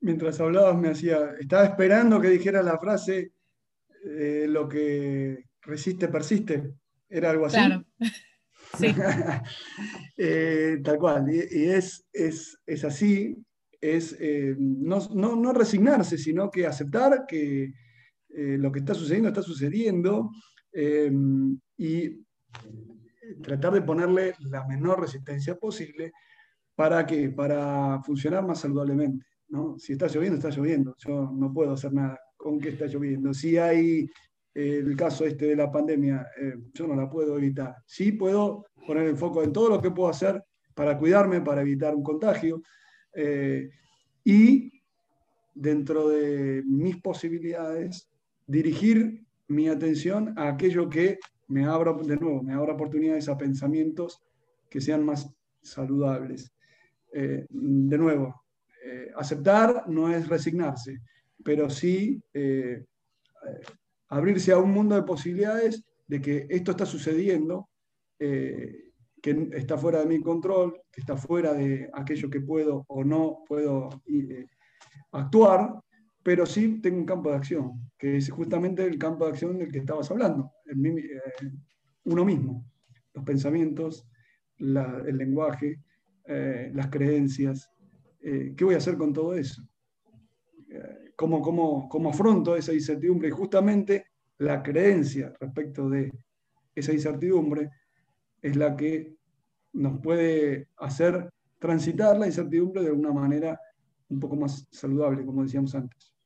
Mientras 0.00 0.40
hablabas 0.40 0.78
me 0.78 0.90
hacía, 0.90 1.32
estaba 1.38 1.64
esperando 1.64 2.20
que 2.20 2.30
dijera 2.30 2.62
la 2.62 2.78
frase, 2.78 3.32
eh, 4.04 4.46
lo 4.48 4.68
que 4.68 5.44
resiste, 5.62 6.06
persiste. 6.08 6.72
¿Era 7.08 7.30
algo 7.30 7.46
así? 7.46 7.56
Claro. 7.56 7.84
Sí. 8.78 8.94
Eh, 10.18 10.78
tal 10.84 10.98
cual. 10.98 11.24
Y, 11.32 11.64
es, 11.70 12.04
es, 12.12 12.84
así, 12.84 13.34
es 13.80 14.14
eh, 14.20 14.54
no, 14.58 15.52
resignarse, 15.54 16.18
sino 16.18 16.50
que 16.50 16.66
aceptar 16.66 17.24
que 17.26 17.72
lo 18.28 18.70
que 18.70 18.80
está 18.80 18.92
sucediendo 18.92 19.30
está 19.30 19.40
sucediendo 19.42 20.30
y 21.78 22.26
tratar 23.42 23.72
de 23.72 23.82
ponerle 23.82 24.34
la 24.40 24.66
menor 24.66 25.00
resistencia 25.00 25.56
posible 25.56 26.12
para 26.74 27.04
que 27.06 27.30
para 27.30 28.00
funcionar 28.02 28.46
más 28.46 28.60
saludablemente. 28.60 29.26
¿no? 29.48 29.78
Si 29.78 29.92
está 29.92 30.06
lloviendo, 30.06 30.36
está 30.36 30.50
lloviendo. 30.50 30.94
Yo 30.98 31.30
no 31.32 31.52
puedo 31.52 31.72
hacer 31.72 31.92
nada 31.92 32.18
con 32.36 32.60
que 32.60 32.70
está 32.70 32.86
lloviendo. 32.86 33.34
Si 33.34 33.56
hay 33.56 34.08
eh, 34.54 34.82
el 34.84 34.96
caso 34.96 35.24
este 35.24 35.46
de 35.46 35.56
la 35.56 35.70
pandemia, 35.70 36.26
eh, 36.40 36.54
yo 36.72 36.86
no 36.86 36.94
la 36.94 37.08
puedo 37.10 37.36
evitar. 37.36 37.76
Sí 37.86 38.12
puedo 38.12 38.66
poner 38.86 39.08
el 39.08 39.16
foco 39.16 39.42
en 39.42 39.52
todo 39.52 39.68
lo 39.68 39.80
que 39.80 39.90
puedo 39.90 40.08
hacer 40.08 40.42
para 40.74 40.96
cuidarme, 40.96 41.40
para 41.40 41.62
evitar 41.62 41.94
un 41.94 42.02
contagio. 42.02 42.62
Eh, 43.14 43.70
y 44.24 44.70
dentro 45.54 46.08
de 46.08 46.62
mis 46.64 46.96
posibilidades, 46.98 48.08
dirigir 48.46 49.24
mi 49.48 49.68
atención 49.68 50.34
a 50.38 50.48
aquello 50.48 50.88
que 50.88 51.18
me 51.48 51.64
abra, 51.64 51.92
de 51.92 52.16
nuevo, 52.16 52.42
me 52.42 52.54
abra 52.54 52.74
oportunidades 52.74 53.28
a 53.28 53.36
pensamientos 53.36 54.22
que 54.70 54.80
sean 54.80 55.04
más 55.04 55.30
saludables. 55.62 56.52
de 57.10 57.98
nuevo, 57.98 58.44
eh, 58.84 59.10
aceptar 59.16 59.84
no 59.88 60.08
es 60.08 60.28
resignarse, 60.28 61.00
pero 61.44 61.68
sí 61.68 62.22
eh, 62.32 62.84
abrirse 64.08 64.52
a 64.52 64.58
un 64.58 64.70
mundo 64.70 64.94
de 64.94 65.02
posibilidades 65.02 65.84
de 66.06 66.20
que 66.22 66.46
esto 66.48 66.70
está 66.70 66.86
sucediendo, 66.86 67.68
eh, 68.18 68.92
que 69.20 69.50
está 69.52 69.76
fuera 69.76 70.00
de 70.00 70.06
mi 70.06 70.20
control, 70.20 70.80
que 70.90 71.00
está 71.00 71.16
fuera 71.16 71.52
de 71.52 71.90
aquello 71.92 72.30
que 72.30 72.40
puedo 72.40 72.84
o 72.88 73.04
no 73.04 73.44
puedo 73.46 73.90
actuar, 75.12 75.74
pero 76.28 76.44
sí 76.44 76.78
tengo 76.82 76.98
un 76.98 77.06
campo 77.06 77.30
de 77.30 77.36
acción, 77.36 77.90
que 77.96 78.18
es 78.18 78.28
justamente 78.28 78.84
el 78.84 78.98
campo 78.98 79.24
de 79.24 79.30
acción 79.30 79.56
del 79.56 79.72
que 79.72 79.78
estabas 79.78 80.10
hablando, 80.10 80.52
uno 82.04 82.22
mismo, 82.22 82.66
los 83.14 83.24
pensamientos, 83.24 84.06
el 84.58 85.16
lenguaje, 85.16 85.80
las 86.26 86.88
creencias, 86.88 87.70
eh, 88.20 88.52
¿qué 88.54 88.62
voy 88.62 88.74
a 88.74 88.76
hacer 88.76 88.98
con 88.98 89.14
todo 89.14 89.32
eso? 89.32 89.66
Eh, 90.68 91.12
¿Cómo, 91.16 91.40
cómo, 91.40 91.88
cómo 91.88 92.10
afronto 92.10 92.54
esa 92.56 92.74
incertidumbre? 92.74 93.28
Y 93.28 93.30
justamente 93.30 94.04
la 94.36 94.62
creencia 94.62 95.32
respecto 95.40 95.88
de 95.88 96.12
esa 96.74 96.92
incertidumbre 96.92 97.70
es 98.42 98.54
la 98.54 98.76
que 98.76 99.16
nos 99.72 99.98
puede 100.02 100.68
hacer 100.76 101.30
transitar 101.58 102.18
la 102.18 102.26
incertidumbre 102.26 102.82
de 102.82 102.92
una 102.92 103.14
manera 103.14 103.58
un 104.10 104.20
poco 104.20 104.36
más 104.36 104.68
saludable, 104.70 105.24
como 105.24 105.42
decíamos 105.42 105.74
antes. 105.74 106.17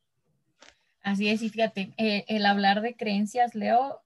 Así 1.03 1.29
es, 1.29 1.43
y 1.43 1.49
fíjate, 1.49 1.93
eh, 1.97 2.25
el 2.29 2.47
hablar 2.47 2.81
de 2.81 2.95
creencias, 2.95 3.55
Leo, 3.55 4.01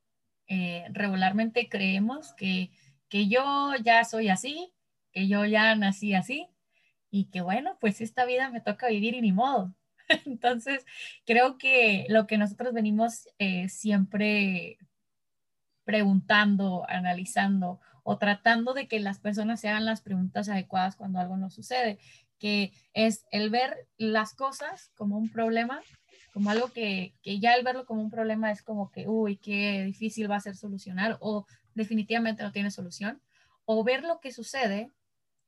regularmente 0.91 1.69
creemos 1.69 2.33
que, 2.35 2.71
que 3.09 3.27
yo 3.27 3.73
ya 3.83 4.05
soy 4.05 4.29
así, 4.29 4.73
que 5.13 5.27
yo 5.29 5.45
ya 5.45 5.75
nací 5.75 6.15
así, 6.15 6.49
y 7.11 7.27
que 7.27 7.41
bueno, 7.41 7.77
pues 7.81 8.01
esta 8.01 8.25
vida 8.25 8.51
me 8.51 8.61
toca 8.61 8.89
vivir 8.89 9.15
y 9.15 9.21
ni 9.21 9.33
modo. 9.33 9.75
Entonces, 10.27 10.85
creo 11.25 11.59
que 11.59 12.07
lo 12.09 12.27
que 12.27 12.39
nosotros 12.39 12.73
venimos 12.73 13.29
eh, 13.39 13.69
siempre 13.69 14.79
preguntando, 15.85 16.85
analizando 16.89 17.81
o 18.03 18.19
tratando 18.19 18.75
de 18.75 18.89
que 18.89 19.01
las 19.01 19.19
personas 19.19 19.61
se 19.61 19.69
hagan 19.69 19.85
las 19.85 20.01
preguntas 20.01 20.49
adecuadas 20.49 20.97
cuando 20.97 21.19
algo 21.19 21.37
no 21.37 21.51
sucede, 21.51 21.99
que 22.39 22.73
es 22.93 23.25
el 23.31 23.51
ver 23.51 23.89
las 23.97 24.35
cosas 24.35 24.91
como 24.95 25.17
un 25.17 25.31
problema, 25.31 25.81
como 26.37 26.51
algo 26.51 26.69
que, 26.71 27.15
que 27.23 27.41
ya 27.41 27.55
el 27.55 27.65
verlo 27.65 27.87
como 27.87 28.03
un 28.03 28.11
problema 28.11 28.51
es 28.51 28.61
como 28.61 28.91
que, 28.91 29.09
uy, 29.09 29.39
qué 29.39 29.85
difícil 29.85 30.31
va 30.31 30.37
a 30.37 30.41
ser 30.41 30.55
solucionar 30.55 31.17
o 31.21 31.47
definitivamente 31.75 32.43
no 32.43 32.53
tiene 32.53 32.71
solución, 32.71 33.23
o 33.65 33.83
ver 33.83 34.05
lo 34.05 34.21
que 34.21 34.33
sucede 34.33 34.93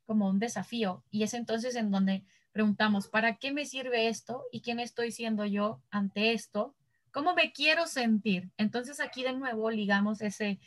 como 0.07 0.30
un 0.30 0.38
desafío 0.38 1.04
y 1.11 1.25
es 1.25 1.35
entonces 1.35 1.76
en 1.76 1.90
donde 1.90 2.25
preguntamos, 2.52 3.07
¿para 3.07 3.37
qué 3.37 3.52
me 3.52 3.66
sirve 3.66 4.09
esto? 4.09 4.45
¿Y 4.50 4.62
quién 4.62 4.80
estoy 4.80 5.12
siendo 5.12 5.45
yo 5.45 5.83
ante 5.90 6.33
esto? 6.33 6.75
¿Cómo 7.12 7.35
me 7.35 7.52
quiero 7.52 7.87
sentir? 7.87 8.50
Entonces 8.57 8.99
aquí 8.99 9.23
de 9.23 9.35
nuevo 9.35 9.71
ligamos 9.71 10.23
ese, 10.23 10.59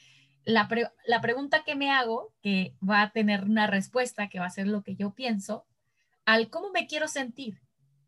la, 0.46 0.70
la 1.08 1.22
pregunta 1.22 1.64
que 1.64 1.76
me 1.76 1.90
hago, 1.90 2.32
que 2.44 2.76
va 2.88 3.02
a 3.02 3.12
tener 3.12 3.46
una 3.46 3.66
respuesta, 3.66 4.30
que 4.30 4.38
va 4.38 4.46
a 4.46 4.52
ser 4.52 4.68
lo 4.68 4.84
que 4.84 4.96
yo 4.96 5.16
pienso, 5.16 5.66
al 6.26 6.52
cómo 6.52 6.70
me 6.70 6.86
quiero 6.86 7.08
sentir. 7.08 7.60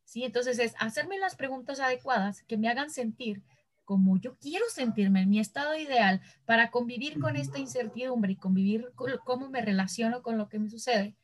¿Sí? 0.05 0.23
Entonces 0.23 0.59
es 0.59 0.73
hacerme 0.79 1.17
las 1.17 1.35
preguntas 1.35 1.79
adecuadas 1.79 2.43
que 2.43 2.57
me 2.57 2.69
hagan 2.69 2.89
sentir 2.89 3.41
como 3.85 4.17
yo 4.17 4.37
quiero 4.37 4.65
sentirme 4.69 5.21
en 5.21 5.29
mi 5.29 5.39
estado 5.39 5.75
ideal 5.77 6.21
para 6.45 6.71
convivir 6.71 7.19
con 7.19 7.35
esta 7.35 7.59
incertidumbre 7.59 8.33
y 8.33 8.37
convivir 8.37 8.91
con 8.95 9.11
cómo 9.25 9.49
me 9.49 9.61
relaciono 9.61 10.21
con 10.21 10.37
lo 10.37 10.47
que 10.47 10.59
me 10.59 10.69
sucede 10.69 11.15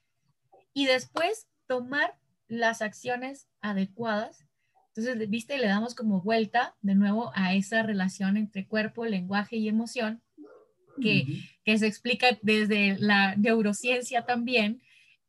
y 0.73 0.85
después 0.85 1.47
tomar 1.67 2.15
las 2.47 2.81
acciones 2.81 3.47
adecuadas. 3.61 4.45
Entonces, 4.95 5.29
viste, 5.29 5.57
le 5.57 5.67
damos 5.67 5.95
como 5.95 6.21
vuelta 6.21 6.75
de 6.81 6.95
nuevo 6.95 7.31
a 7.35 7.53
esa 7.53 7.83
relación 7.83 8.37
entre 8.37 8.67
cuerpo, 8.67 9.05
lenguaje 9.05 9.57
y 9.57 9.67
emoción, 9.67 10.21
que, 11.01 11.25
que 11.63 11.77
se 11.77 11.87
explica 11.87 12.27
desde 12.41 12.97
la 12.97 13.35
neurociencia 13.35 14.25
también, 14.25 14.81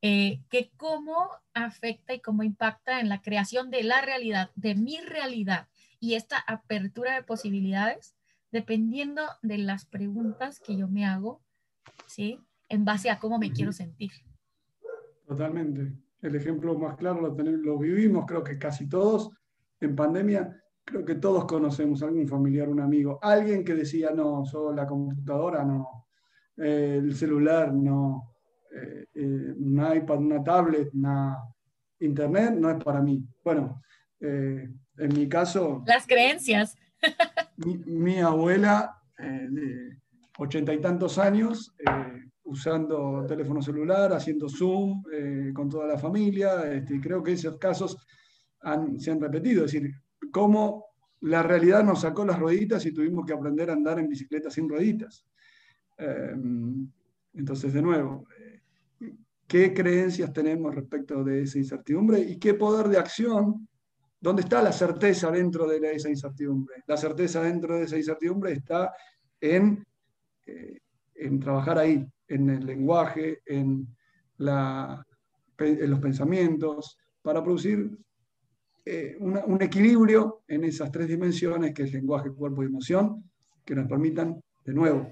eh, 0.03 0.41
que 0.49 0.71
cómo 0.77 1.29
afecta 1.53 2.15
y 2.15 2.21
cómo 2.21 2.43
impacta 2.43 3.01
en 3.01 3.09
la 3.09 3.21
creación 3.21 3.71
de 3.71 3.83
la 3.83 4.01
realidad, 4.01 4.51
de 4.55 4.75
mi 4.75 4.99
realidad 4.99 5.69
y 5.99 6.15
esta 6.15 6.39
apertura 6.39 7.15
de 7.15 7.23
posibilidades, 7.23 8.17
dependiendo 8.51 9.23
de 9.43 9.59
las 9.59 9.85
preguntas 9.85 10.59
que 10.59 10.77
yo 10.77 10.89
me 10.89 11.05
hago, 11.05 11.43
¿sí? 12.07 12.39
En 12.69 12.85
base 12.85 13.11
a 13.11 13.19
cómo 13.19 13.39
me 13.39 13.53
quiero 13.53 13.73
sentir. 13.73 14.11
Totalmente. 15.27 15.93
El 16.23 16.35
ejemplo 16.35 16.79
más 16.79 16.97
claro 16.97 17.21
lo, 17.21 17.35
tenemos, 17.35 17.61
lo 17.61 17.79
vivimos, 17.79 18.25
creo 18.27 18.43
que 18.43 18.59
casi 18.59 18.89
todos. 18.89 19.31
En 19.81 19.95
pandemia, 19.95 20.63
creo 20.85 21.05
que 21.05 21.15
todos 21.15 21.45
conocemos 21.45 22.03
a 22.03 22.07
algún 22.07 22.27
familiar, 22.27 22.69
un 22.69 22.81
amigo, 22.81 23.19
alguien 23.23 23.65
que 23.65 23.75
decía, 23.75 24.11
no, 24.11 24.45
yo 24.51 24.73
la 24.73 24.87
computadora 24.87 25.65
no, 25.65 26.07
eh, 26.57 26.97
el 26.99 27.15
celular 27.15 27.73
no, 27.73 28.35
eh, 28.71 29.07
eh, 29.15 29.55
un 29.57 29.85
iPad, 29.97 30.19
una 30.19 30.43
tablet, 30.43 30.91
una 30.95 31.37
internet 32.01 32.55
no 32.55 32.71
es 32.71 32.83
para 32.83 33.01
mí. 33.01 33.23
Bueno, 33.45 33.83
en 34.21 35.15
mi 35.15 35.29
caso... 35.29 35.83
Las 35.87 36.07
creencias. 36.07 36.77
mi, 37.57 37.79
mi 37.79 38.19
abuela 38.21 38.95
de 39.19 39.99
ochenta 40.39 40.73
y 40.75 40.81
tantos 40.81 41.19
años 41.19 41.75
usando 42.45 43.25
teléfono 43.27 43.63
celular, 43.63 44.13
haciendo 44.13 44.49
Zoom 44.49 45.03
eh, 45.13 45.53
con 45.55 45.69
toda 45.69 45.87
la 45.87 45.99
familia. 45.99 46.73
Este, 46.73 47.01
creo 47.01 47.23
que 47.23 47.33
esos 47.33 47.57
casos 47.59 47.97
se 48.99 49.11
han 49.11 49.21
repetido. 49.21 49.65
Es 49.65 49.73
decir, 49.73 49.93
cómo 50.33 50.87
la 51.21 51.43
realidad 51.43 51.85
nos 51.85 52.01
sacó 52.01 52.25
las 52.25 52.39
rueditas 52.39 52.85
y 52.87 52.93
tuvimos 52.93 53.25
que 53.25 53.35
aprender 53.35 53.71
a 53.71 53.75
andar 53.75 53.99
en 53.99 54.09
bicicleta 54.09 54.51
sin 54.51 54.69
rueditas. 54.69 55.25
Entonces, 57.33 57.73
de 57.73 57.83
nuevo, 57.83 58.27
eh, 58.39 58.40
qué 59.51 59.75
creencias 59.75 60.33
tenemos 60.33 60.73
respecto 60.73 61.25
de 61.25 61.43
esa 61.43 61.59
incertidumbre 61.59 62.21
y 62.21 62.39
qué 62.39 62.55
poder 62.55 62.87
de 62.87 62.99
acción, 62.99 63.67
dónde 64.21 64.43
está 64.43 64.63
la 64.63 64.71
certeza 64.71 65.29
dentro 65.29 65.67
de 65.67 65.93
esa 65.93 66.09
incertidumbre. 66.09 66.85
La 66.87 66.97
certeza 66.97 67.43
dentro 67.43 67.77
de 67.77 67.83
esa 67.83 67.97
incertidumbre 67.97 68.53
está 68.53 68.93
en, 69.41 69.85
eh, 70.47 70.79
en 71.17 71.41
trabajar 71.41 71.79
ahí, 71.79 72.07
en 72.29 72.49
el 72.49 72.65
lenguaje, 72.65 73.43
en, 73.45 73.89
los 74.39 75.99
pensamientos, 75.99 76.97
para 77.21 77.43
producir 77.43 77.91
eh, 78.85 79.17
un 79.19 79.61
equilibrio 79.61 80.45
en 80.47 80.63
esas 80.63 80.93
tres 80.93 81.09
dimensiones, 81.09 81.75
que 81.75 81.83
es 81.83 81.93
lenguaje, 81.93 82.31
cuerpo 82.31 82.63
y 82.63 82.67
emoción, 82.67 83.29
que 83.65 83.75
nos 83.75 83.89
permitan, 83.89 84.41
de 84.65 84.73
nuevo, 84.73 85.11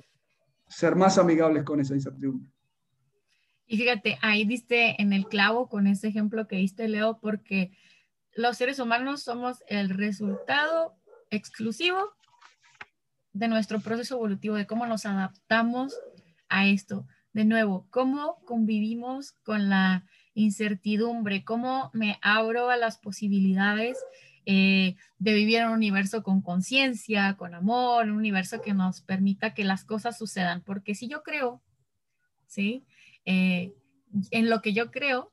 ser 0.68 0.95
más 0.95 1.18
amigables 1.18 1.64
con 1.64 1.80
esa 1.80 1.95
incertidumbre. 1.95 2.52
Y 3.70 3.76
fíjate, 3.76 4.18
ahí 4.22 4.46
diste 4.46 5.00
en 5.00 5.12
el 5.12 5.28
clavo 5.28 5.68
con 5.68 5.87
ese 5.87 6.08
ejemplo 6.08 6.48
que 6.48 6.56
diste, 6.56 6.88
Leo, 6.88 7.18
porque 7.20 7.70
los 8.32 8.56
seres 8.56 8.78
humanos 8.78 9.22
somos 9.22 9.62
el 9.68 9.90
resultado 9.90 10.96
exclusivo 11.30 11.98
de 13.34 13.46
nuestro 13.46 13.80
proceso 13.80 14.16
evolutivo, 14.16 14.56
de 14.56 14.66
cómo 14.66 14.87
nos 14.87 15.04
adaptamos 15.04 15.94
a 16.48 16.66
esto. 16.66 17.06
De 17.34 17.44
nuevo, 17.44 17.87
cómo 17.90 18.38
convivimos 18.46 19.32
con 19.32 19.68
la 19.68 20.06
incertidumbre, 20.32 21.44
cómo 21.44 21.90
me 21.92 22.18
abro 22.22 22.70
a 22.70 22.76
las 22.78 22.96
posibilidades 22.96 23.98
eh, 24.46 24.96
de 25.18 25.34
vivir 25.34 25.58
en 25.58 25.66
un 25.66 25.75
universo 25.75 26.22
con 26.22 26.40
conciencia, 26.40 27.37
con 27.37 27.54
amor, 27.54 28.06
un 28.06 28.12
universo 28.16 28.62
que 28.62 28.72
nos 28.72 29.02
permita 29.02 29.52
que 29.52 29.64
las 29.64 29.84
cosas 29.84 30.16
sucedan. 30.16 30.62
Porque 30.62 30.94
si 30.94 31.06
yo 31.06 31.22
creo, 31.22 31.60
¿sí? 32.46 32.87
Eh, 33.28 33.75
en 34.30 34.49
lo 34.49 34.62
que 34.62 34.73
yo 34.73 34.90
creo, 34.90 35.32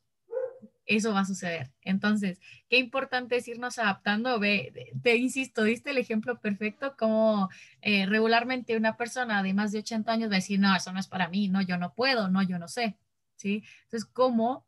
eso 0.85 1.13
va 1.13 1.21
a 1.21 1.25
suceder. 1.25 1.71
Entonces, 1.81 2.39
qué 2.69 2.77
importante 2.77 3.37
es 3.37 3.47
irnos 3.47 3.79
adaptando. 3.79 4.37
Ve, 4.39 4.93
te 5.01 5.15
insisto, 5.15 5.63
diste 5.63 5.91
el 5.91 5.97
ejemplo 5.97 6.39
perfecto, 6.39 6.95
como 6.97 7.49
eh, 7.81 8.05
regularmente 8.05 8.75
una 8.75 8.97
persona 8.97 9.41
de 9.43 9.53
más 9.53 9.71
de 9.71 9.79
80 9.79 10.11
años 10.11 10.29
va 10.29 10.35
a 10.35 10.43
decir, 10.43 10.59
no, 10.59 10.75
eso 10.75 10.91
no 10.91 10.99
es 10.99 11.07
para 11.07 11.29
mí, 11.29 11.47
no, 11.47 11.61
yo 11.61 11.77
no 11.77 11.93
puedo, 11.93 12.29
no, 12.29 12.43
yo 12.43 12.59
no 12.59 12.67
sé. 12.67 12.97
¿Sí? 13.35 13.63
Entonces, 13.85 14.05
¿cómo 14.05 14.65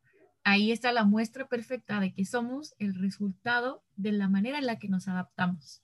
ahí 0.48 0.72
está 0.72 0.94
la 0.94 1.04
muestra 1.04 1.46
perfecta 1.50 2.00
de 2.00 2.14
que 2.14 2.24
somos 2.24 2.74
el 2.80 2.96
resultado 2.96 3.84
de 3.98 4.14
la 4.14 4.30
manera 4.30 4.58
en 4.60 4.66
la 4.66 4.80
que 4.80 4.88
nos 4.88 5.10
adaptamos. 5.10 5.84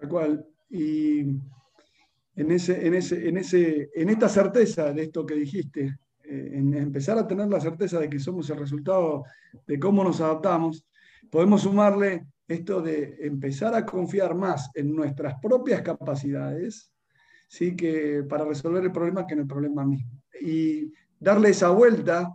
Tal 0.00 0.08
cual. 0.08 0.46
Y 0.68 1.26
en, 2.36 2.50
ese, 2.50 2.86
en, 2.86 2.94
ese, 2.94 3.28
en, 3.28 3.36
ese, 3.38 3.90
en 3.94 4.10
esta 4.10 4.28
certeza 4.28 4.92
de 4.92 5.04
esto 5.04 5.24
que 5.24 5.34
dijiste, 5.34 5.98
eh, 6.22 6.50
en 6.52 6.74
empezar 6.74 7.18
a 7.18 7.26
tener 7.26 7.48
la 7.48 7.60
certeza 7.60 7.98
de 7.98 8.10
que 8.10 8.18
somos 8.18 8.48
el 8.50 8.58
resultado 8.58 9.24
de 9.66 9.78
cómo 9.78 10.04
nos 10.04 10.20
adaptamos, 10.20 10.86
podemos 11.30 11.62
sumarle 11.62 12.26
esto 12.46 12.82
de 12.82 13.16
empezar 13.20 13.74
a 13.74 13.84
confiar 13.86 14.34
más 14.34 14.70
en 14.74 14.94
nuestras 14.94 15.34
propias 15.40 15.80
capacidades, 15.82 16.92
¿sí? 17.48 17.74
que 17.74 18.22
para 18.28 18.44
resolver 18.44 18.84
el 18.84 18.92
problema 18.92 19.26
que 19.26 19.34
en 19.34 19.40
el 19.40 19.46
problema 19.46 19.84
mismo. 19.84 20.22
Y 20.40 20.92
darle 21.18 21.50
esa 21.50 21.70
vuelta 21.70 22.30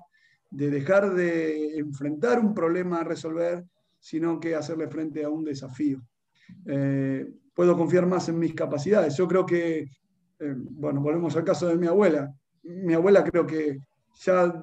de 0.49 0.69
dejar 0.69 1.13
de 1.13 1.77
enfrentar 1.77 2.39
un 2.39 2.53
problema 2.53 3.01
a 3.01 3.03
resolver, 3.03 3.63
sino 3.99 4.39
que 4.39 4.55
hacerle 4.55 4.87
frente 4.87 5.23
a 5.23 5.29
un 5.29 5.45
desafío. 5.45 6.01
Eh, 6.65 7.25
puedo 7.53 7.77
confiar 7.77 8.05
más 8.05 8.29
en 8.29 8.39
mis 8.39 8.53
capacidades. 8.53 9.15
Yo 9.17 9.27
creo 9.27 9.45
que, 9.45 9.79
eh, 9.79 10.55
bueno, 10.55 11.01
volvemos 11.01 11.35
al 11.35 11.43
caso 11.43 11.67
de 11.67 11.75
mi 11.75 11.87
abuela. 11.87 12.33
Mi 12.63 12.93
abuela 12.93 13.23
creo 13.23 13.45
que 13.45 13.79
ya 14.23 14.53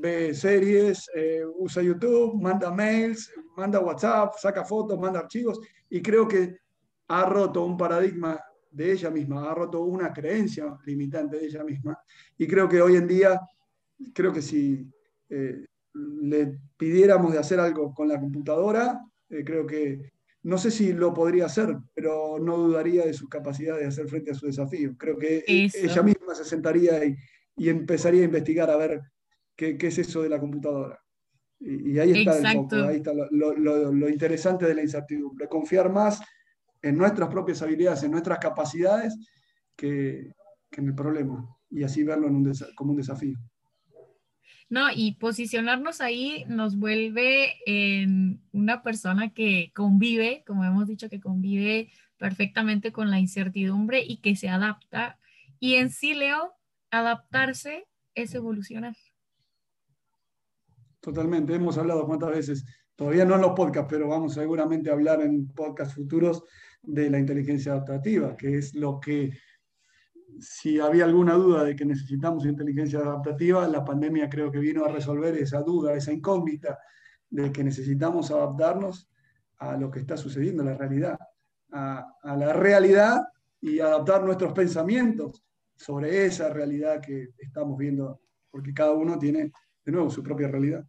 ve 0.00 0.34
series, 0.34 1.10
eh, 1.14 1.42
usa 1.56 1.82
YouTube, 1.82 2.40
manda 2.40 2.70
mails, 2.70 3.32
manda 3.56 3.80
WhatsApp, 3.80 4.34
saca 4.38 4.64
fotos, 4.64 4.98
manda 4.98 5.20
archivos 5.20 5.58
y 5.90 6.00
creo 6.00 6.28
que 6.28 6.56
ha 7.08 7.24
roto 7.24 7.64
un 7.64 7.76
paradigma 7.76 8.40
de 8.70 8.92
ella 8.92 9.10
misma, 9.10 9.50
ha 9.50 9.54
roto 9.54 9.80
una 9.82 10.12
creencia 10.12 10.76
limitante 10.84 11.38
de 11.38 11.46
ella 11.46 11.64
misma. 11.64 11.98
Y 12.36 12.46
creo 12.46 12.68
que 12.68 12.80
hoy 12.80 12.96
en 12.96 13.08
día, 13.08 13.40
creo 14.12 14.32
que 14.32 14.42
si 14.42 14.86
eh, 15.30 15.64
le 15.94 16.58
pidiéramos 16.76 17.32
de 17.32 17.38
hacer 17.38 17.58
algo 17.58 17.92
con 17.92 18.08
la 18.08 18.20
computadora, 18.20 19.00
creo 19.28 19.66
que 19.66 20.12
no 20.42 20.58
sé 20.58 20.70
si 20.70 20.92
lo 20.92 21.12
podría 21.12 21.46
hacer, 21.46 21.76
pero 21.94 22.38
no 22.38 22.56
dudaría 22.56 23.04
de 23.04 23.14
su 23.14 23.28
capacidad 23.28 23.76
de 23.78 23.86
hacer 23.86 24.08
frente 24.08 24.30
a 24.30 24.34
su 24.34 24.46
desafío. 24.46 24.96
Creo 24.96 25.18
que 25.18 25.44
ella 25.46 26.02
misma 26.02 26.34
se 26.34 26.44
sentaría 26.44 27.04
y, 27.04 27.16
empezaría 27.68 28.22
a 28.22 28.26
investigar 28.26 28.70
a 28.70 28.76
ver 28.76 29.00
qué, 29.56 29.76
es 29.80 29.98
eso 29.98 30.22
de 30.22 30.28
la 30.28 30.38
computadora. 30.38 30.98
Y, 31.60 31.98
ahí 31.98 32.20
está 32.20 32.38
el 32.38 32.56
foco, 32.56 32.76
ahí 32.76 32.96
está 32.96 33.12
lo, 33.12 34.08
interesante 34.08 34.66
de 34.66 34.74
la 34.74 34.82
incertidumbre. 34.82 35.48
Confiar 35.48 35.90
más 35.90 36.20
en 36.80 36.96
nuestras 36.96 37.28
propias 37.28 37.60
habilidades, 37.62 38.04
en 38.04 38.12
nuestras 38.12 38.38
capacidades, 38.38 39.18
que, 39.76 40.32
en 40.70 40.86
el 40.86 40.94
problema. 40.94 41.44
Y 41.70 41.82
así 41.82 42.04
verlo 42.04 42.28
como 42.76 42.92
un 42.92 42.96
desafío. 42.96 43.36
No, 44.70 44.88
y 44.94 45.12
posicionarnos 45.12 46.00
ahí 46.00 46.44
nos 46.48 46.76
vuelve 46.76 47.56
en 47.64 48.42
una 48.52 48.82
persona 48.82 49.32
que 49.32 49.72
convive, 49.74 50.44
como 50.46 50.64
hemos 50.64 50.86
dicho, 50.86 51.08
que 51.08 51.20
convive 51.20 51.90
perfectamente 52.18 52.92
con 52.92 53.10
la 53.10 53.18
incertidumbre 53.18 54.02
y 54.06 54.18
que 54.18 54.36
se 54.36 54.48
adapta. 54.48 55.18
Y 55.58 55.74
en 55.74 55.90
sí, 55.90 56.14
Leo, 56.14 56.54
adaptarse 56.90 57.86
es 58.14 58.34
evolucionar. 58.34 58.94
Totalmente, 61.00 61.54
hemos 61.54 61.78
hablado 61.78 62.06
cuántas 62.06 62.30
veces, 62.30 62.64
todavía 62.96 63.24
no 63.24 63.36
en 63.36 63.42
los 63.42 63.52
podcasts, 63.52 63.88
pero 63.88 64.08
vamos 64.08 64.34
seguramente 64.34 64.90
a 64.90 64.94
hablar 64.94 65.22
en 65.22 65.48
podcasts 65.48 65.94
futuros 65.94 66.42
de 66.82 67.08
la 67.08 67.18
inteligencia 67.18 67.72
adaptativa, 67.72 68.36
que 68.36 68.58
es 68.58 68.74
lo 68.74 69.00
que 69.00 69.32
si 70.40 70.78
había 70.78 71.04
alguna 71.04 71.34
duda 71.34 71.64
de 71.64 71.74
que 71.74 71.84
necesitamos 71.84 72.44
inteligencia 72.44 73.00
adaptativa, 73.00 73.66
la 73.68 73.84
pandemia 73.84 74.28
creo 74.28 74.50
que 74.50 74.58
vino 74.58 74.84
a 74.84 74.88
resolver 74.88 75.36
esa 75.36 75.62
duda, 75.62 75.94
esa 75.94 76.12
incógnita 76.12 76.78
de 77.30 77.52
que 77.52 77.64
necesitamos 77.64 78.30
adaptarnos 78.30 79.10
a 79.58 79.76
lo 79.76 79.90
que 79.90 80.00
está 80.00 80.16
sucediendo, 80.16 80.62
a 80.62 80.66
la 80.66 80.74
realidad, 80.76 81.18
a, 81.72 82.06
la 82.24 82.52
realidad 82.52 83.22
y 83.60 83.80
adaptar 83.80 84.24
nuestros 84.24 84.52
pensamientos 84.52 85.44
sobre 85.76 86.24
esa 86.24 86.48
realidad 86.48 87.00
que 87.00 87.28
estamos 87.38 87.76
viendo, 87.76 88.20
porque 88.50 88.72
cada 88.72 88.92
uno 88.92 89.18
tiene 89.18 89.52
de 89.84 89.92
nuevo 89.92 90.10
su 90.10 90.22
propia 90.22 90.48
realidad. 90.48 90.84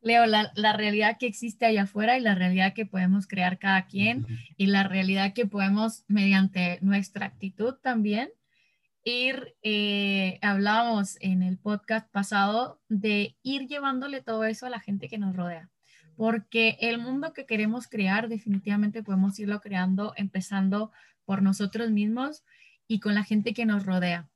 Leo, 0.00 0.26
la, 0.26 0.52
la, 0.54 0.74
realidad 0.76 1.16
que 1.18 1.26
existe 1.26 1.64
allá 1.64 1.84
afuera 1.84 2.18
y 2.18 2.20
la 2.20 2.34
realidad 2.34 2.74
que 2.74 2.84
podemos 2.84 3.26
crear 3.26 3.58
cada 3.58 3.86
quien 3.86 4.26
y 4.58 4.66
la 4.66 4.86
realidad 4.86 5.32
que 5.32 5.46
podemos, 5.46 6.04
mediante 6.08 6.78
nuestra 6.82 7.24
actitud 7.24 7.76
también, 7.82 8.28
ir, 9.04 9.54
eh, 9.62 10.38
hablábamos 10.42 11.16
en 11.20 11.42
el 11.42 11.58
podcast 11.58 12.10
pasado 12.10 12.80
de 12.88 13.36
ir 13.42 13.68
llevándole 13.68 14.22
todo 14.22 14.44
eso 14.44 14.66
a 14.66 14.70
la 14.70 14.80
gente 14.80 15.08
que 15.08 15.18
nos 15.18 15.36
rodea, 15.36 15.70
porque 16.16 16.78
el 16.80 16.98
mundo 16.98 17.32
que 17.32 17.46
queremos 17.46 17.86
crear 17.86 18.28
definitivamente 18.28 19.02
podemos 19.02 19.38
irlo 19.38 19.60
creando 19.60 20.14
empezando 20.16 20.90
por 21.24 21.42
nosotros 21.42 21.90
mismos 21.90 22.44
y 22.88 23.00
con 23.00 23.14
la 23.14 23.24
gente 23.24 23.54
que 23.54 23.66
nos 23.66 23.84
rodea. 23.84 24.28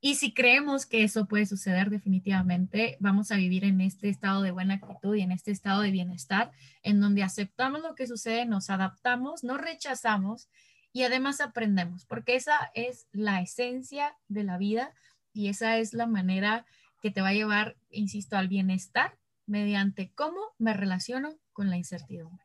Y 0.00 0.16
si 0.16 0.34
creemos 0.34 0.84
que 0.84 1.02
eso 1.02 1.26
puede 1.26 1.46
suceder, 1.46 1.88
definitivamente 1.88 2.98
vamos 3.00 3.30
a 3.30 3.36
vivir 3.36 3.64
en 3.64 3.80
este 3.80 4.10
estado 4.10 4.42
de 4.42 4.50
buena 4.50 4.74
actitud 4.74 5.14
y 5.14 5.22
en 5.22 5.32
este 5.32 5.50
estado 5.50 5.80
de 5.80 5.90
bienestar, 5.90 6.50
en 6.82 7.00
donde 7.00 7.22
aceptamos 7.22 7.80
lo 7.80 7.94
que 7.94 8.06
sucede, 8.06 8.44
nos 8.44 8.68
adaptamos, 8.68 9.44
no 9.44 9.56
rechazamos 9.56 10.50
y 10.94 11.02
además 11.02 11.40
aprendemos, 11.40 12.06
porque 12.06 12.36
esa 12.36 12.70
es 12.72 13.08
la 13.12 13.42
esencia 13.42 14.16
de 14.28 14.44
la 14.44 14.56
vida 14.58 14.94
y 15.32 15.48
esa 15.48 15.76
es 15.76 15.92
la 15.92 16.06
manera 16.06 16.64
que 17.02 17.10
te 17.10 17.20
va 17.20 17.30
a 17.30 17.34
llevar, 17.34 17.76
insisto, 17.90 18.36
al 18.36 18.46
bienestar 18.46 19.18
mediante 19.44 20.12
cómo 20.14 20.40
me 20.56 20.72
relaciono 20.72 21.34
con 21.52 21.68
la 21.68 21.76
incertidumbre. 21.76 22.44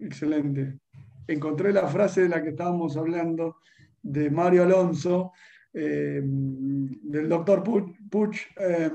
Excelente. 0.00 0.80
Encontré 1.28 1.72
la 1.72 1.86
frase 1.86 2.22
de 2.22 2.28
la 2.28 2.42
que 2.42 2.48
estábamos 2.50 2.96
hablando 2.96 3.58
de 4.02 4.28
Mario 4.28 4.64
Alonso, 4.64 5.32
eh, 5.72 6.20
del 6.20 7.28
doctor 7.28 7.62
Puch, 7.62 8.36
eh, 8.58 8.90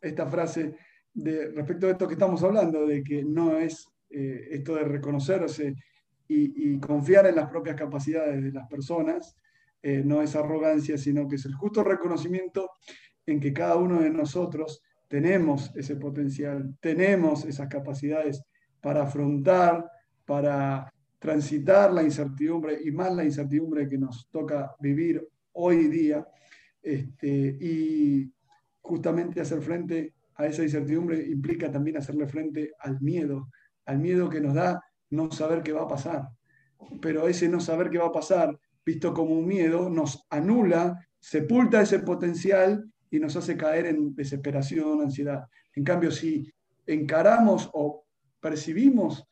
esta 0.00 0.26
frase 0.26 0.74
de, 1.12 1.50
respecto 1.50 1.86
a 1.86 1.90
esto 1.90 2.08
que 2.08 2.14
estamos 2.14 2.42
hablando, 2.42 2.86
de 2.86 3.04
que 3.04 3.22
no 3.22 3.58
es 3.58 3.86
eh, 4.08 4.48
esto 4.52 4.74
de 4.76 4.84
reconocerse 4.84 5.74
y, 6.32 6.78
confiar 6.78 7.26
en 7.26 7.36
las 7.36 7.48
propias 7.48 7.76
capacidades 7.76 8.42
de 8.42 8.52
las 8.52 8.68
personas. 8.68 9.36
Eh, 9.82 10.02
no 10.04 10.22
es 10.22 10.36
arrogancia, 10.36 10.96
sino 10.98 11.26
que 11.26 11.36
es 11.36 11.44
el 11.46 11.54
justo 11.54 11.82
reconocimiento 11.82 12.70
en 13.26 13.40
que 13.40 13.52
cada 13.52 13.76
uno 13.76 14.00
de 14.00 14.10
nosotros 14.10 14.82
tenemos 15.08 15.74
ese 15.74 15.96
potencial, 15.96 16.76
tenemos 16.80 17.44
esas 17.44 17.68
capacidades 17.68 18.42
para 18.80 19.02
afrontar, 19.02 19.90
para 20.24 20.92
transitar 21.18 21.92
la 21.92 22.02
incertidumbre 22.02 22.78
y 22.84 22.90
más 22.92 23.14
la 23.14 23.24
incertidumbre 23.24 23.88
que 23.88 23.98
nos 23.98 24.28
toca 24.30 24.74
vivir 24.78 25.26
hoy 25.52 25.88
día. 25.88 26.26
Este, 26.82 27.58
y, 27.60 28.32
justamente 28.80 29.40
hacer 29.40 29.60
frente 29.60 30.14
a 30.34 30.46
esa 30.46 30.62
incertidumbre 30.62 31.24
implica 31.28 31.70
también 31.70 31.98
hacerle 31.98 32.26
frente 32.26 32.72
al 32.78 33.00
miedo, 33.00 33.50
al 33.84 33.98
miedo 33.98 34.28
que 34.28 34.40
nos 34.40 34.54
da 34.54 34.80
no 35.10 35.30
saber 35.30 35.62
qué 35.62 35.72
va 35.72 35.82
a 35.82 35.88
pasar. 35.88 36.28
Pero 37.00 37.28
ese 37.28 37.48
no 37.48 37.60
saber 37.60 37.90
qué 37.90 37.98
va 37.98 38.06
a 38.06 38.12
pasar, 38.12 38.58
visto 38.84 39.12
como 39.12 39.38
un 39.38 39.46
miedo, 39.46 39.90
nos 39.90 40.26
anula, 40.30 41.06
sepulta 41.18 41.82
ese 41.82 41.98
potencial 42.00 42.90
y 43.10 43.18
nos 43.18 43.36
hace 43.36 43.56
caer 43.56 43.86
en 43.86 44.14
desesperación, 44.14 45.02
ansiedad. 45.02 45.46
En 45.74 45.84
cambio, 45.84 46.10
si 46.10 46.50
encaramos 46.86 47.68
o 47.72 48.04
percibimos 48.40 49.26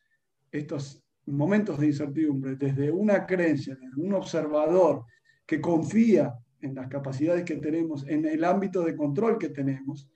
estos 0.51 1.03
momentos 1.25 1.79
de 1.79 1.87
incertidumbre 1.87 2.55
desde 2.55 2.91
una 2.91 3.25
creencia, 3.25 3.75
desde 3.75 4.01
un 4.01 4.13
observador 4.13 5.05
que 5.45 5.61
confía 5.61 6.33
en 6.61 6.75
las 6.75 6.87
capacidades 6.87 7.43
que 7.43 7.55
tenemos, 7.55 8.07
en 8.07 8.25
el 8.25 8.43
ámbito 8.43 8.83
de 8.83 8.95
control 8.95 9.37
que 9.37 9.49
tenemos, 9.49 10.09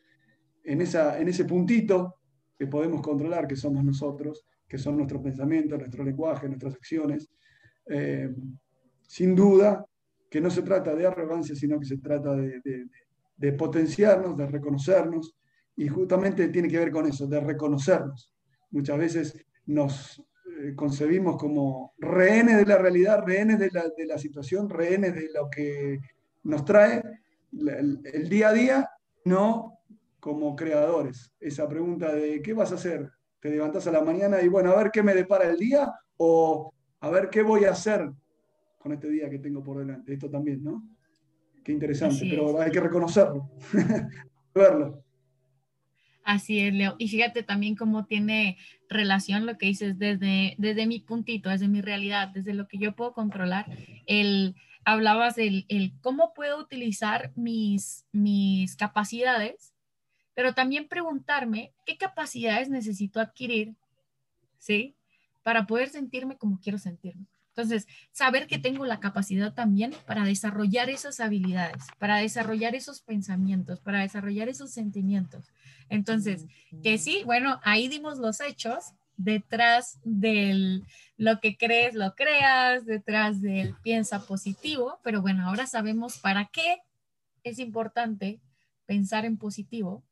en, 0.63 0.81
esa, 0.81 1.19
en 1.19 1.27
ese 1.27 1.45
puntito 1.45 2.15
que 2.57 2.67
podemos 2.67 3.01
controlar, 3.01 3.47
que 3.47 3.55
somos 3.55 3.83
nosotros, 3.83 4.45
que 4.73 4.79
son 4.79 4.97
nuestros 4.97 5.21
pensamientos, 5.21 5.77
nuestro 5.77 6.03
lenguaje, 6.03 6.47
nuestras 6.47 6.73
acciones, 6.73 7.29
eh, 7.85 8.27
sin 9.03 9.35
duda 9.35 9.85
que 10.27 10.41
no 10.41 10.49
se 10.49 10.63
trata 10.63 10.95
de 10.95 11.05
arrogancia, 11.05 11.55
sino 11.55 11.79
que 11.79 11.85
se 11.85 11.99
trata 11.99 12.35
de, 12.35 13.53
potenciarnos, 13.55 14.35
de 14.35 14.47
reconocernos, 14.47 15.37
y 15.75 15.87
justamente 15.87 16.47
tiene 16.47 16.69
que 16.69 16.79
ver 16.79 16.89
con 16.89 17.05
eso, 17.05 17.27
de 17.27 17.39
reconocernos. 17.39 18.33
Muchas 18.71 18.97
veces 18.97 19.45
nos 19.67 20.19
eh, 20.59 20.73
concebimos 20.75 21.37
como 21.37 21.93
rehenes 21.99 22.57
de 22.57 22.65
la 22.65 22.79
realidad, 22.79 23.23
rehenes 23.23 23.59
de 23.59 23.69
la, 24.07 24.17
situación, 24.17 24.71
rehenes 24.71 25.13
de 25.13 25.29
lo 25.35 25.51
que 25.51 25.99
nos 26.45 26.65
trae 26.65 27.03
el, 27.51 28.27
día 28.27 28.49
a 28.49 28.53
día, 28.53 28.89
no 29.23 29.81
como 30.19 30.55
creadores. 30.55 31.31
Esa 31.39 31.69
pregunta 31.69 32.11
de 32.11 32.41
¿qué 32.41 32.53
vas 32.53 32.71
a 32.71 32.75
hacer? 32.75 33.11
Te 33.43 33.49
levantas 33.49 33.85
a 33.87 33.91
la 33.91 34.01
mañana 34.01 34.41
y 34.41 34.47
bueno, 34.47 34.71
a 34.71 34.77
ver 34.77 34.89
qué 34.89 35.03
me 35.03 35.13
depara 35.13 35.49
el 35.49 35.57
día 35.57 35.93
o 36.15 36.73
a 37.01 37.09
ver 37.09 37.29
qué 37.29 37.41
voy 37.41 37.65
a 37.65 37.71
hacer 37.71 38.09
con 38.77 38.93
este 38.93 39.09
día 39.09 39.29
que 39.29 39.37
tengo 39.37 39.61
por 39.61 39.79
delante. 39.79 40.13
Esto 40.13 40.29
también, 40.29 40.63
¿no? 40.63 40.81
Qué 41.61 41.73
interesante, 41.73 42.25
pero 42.29 42.61
hay 42.61 42.71
que 42.71 42.79
reconocerlo, 42.79 43.51
verlo. 44.55 45.03
Así 46.23 46.61
es, 46.61 46.73
Leo. 46.73 46.95
Y 46.97 47.09
fíjate 47.09 47.43
también 47.43 47.75
cómo 47.75 48.05
tiene 48.05 48.55
relación 48.87 49.45
lo 49.45 49.57
que 49.57 49.65
dices 49.65 49.99
desde, 49.99 50.55
desde 50.57 50.87
mi 50.87 51.01
puntito, 51.01 51.49
desde 51.49 51.67
mi 51.67 51.81
realidad, 51.81 52.29
desde 52.29 52.53
lo 52.53 52.69
que 52.69 52.77
yo 52.77 52.95
puedo 52.95 53.11
controlar. 53.11 53.65
El, 54.05 54.55
hablabas 54.85 55.35
del 55.35 55.65
el 55.67 55.91
cómo 55.99 56.33
puedo 56.33 56.57
utilizar 56.61 57.33
mis, 57.35 58.05
mis 58.13 58.77
capacidades, 58.77 59.72
pero 60.33 60.53
también 60.53 60.87
preguntarme 60.87 61.71
qué 61.85 61.97
capacidades 61.97 62.69
necesito 62.69 63.19
adquirir, 63.19 63.73
¿sí? 64.57 64.95
Para 65.43 65.65
poder 65.65 65.89
sentirme 65.89 66.37
como 66.37 66.59
quiero 66.59 66.77
sentirme. 66.77 67.25
Entonces, 67.49 67.87
saber 68.11 68.47
que 68.47 68.57
tengo 68.57 68.83
la 68.87 68.99
capacidad 68.99 69.53
también 69.53 69.93
para 70.07 70.23
desarrollar 70.25 70.89
esas 70.89 71.19
habilidades, 71.19 71.83
para 71.99 72.17
desarrollar 72.17 72.73
esos 72.73 73.01
pensamientos, 73.01 73.79
para 73.79 74.01
desarrollar 74.01 74.49
esos 74.49 74.71
sentimientos. 74.71 75.45
Entonces, 75.87 76.47
que 76.81 76.97
sí, 76.97 77.21
bueno, 77.25 77.59
ahí 77.63 77.87
dimos 77.89 78.17
los 78.17 78.41
hechos 78.41 78.93
detrás 79.17 79.99
del 80.03 80.83
lo 81.17 81.39
que 81.39 81.55
crees, 81.55 81.93
lo 81.93 82.15
creas, 82.15 82.85
detrás 82.85 83.39
del 83.39 83.75
piensa 83.83 84.25
positivo, 84.25 84.99
pero 85.03 85.21
bueno, 85.21 85.47
ahora 85.47 85.67
sabemos 85.67 86.17
para 86.17 86.45
qué 86.45 86.79
es 87.43 87.59
importante 87.59 88.39
pensar 88.87 89.25
en 89.25 89.37
positivo 89.37 90.03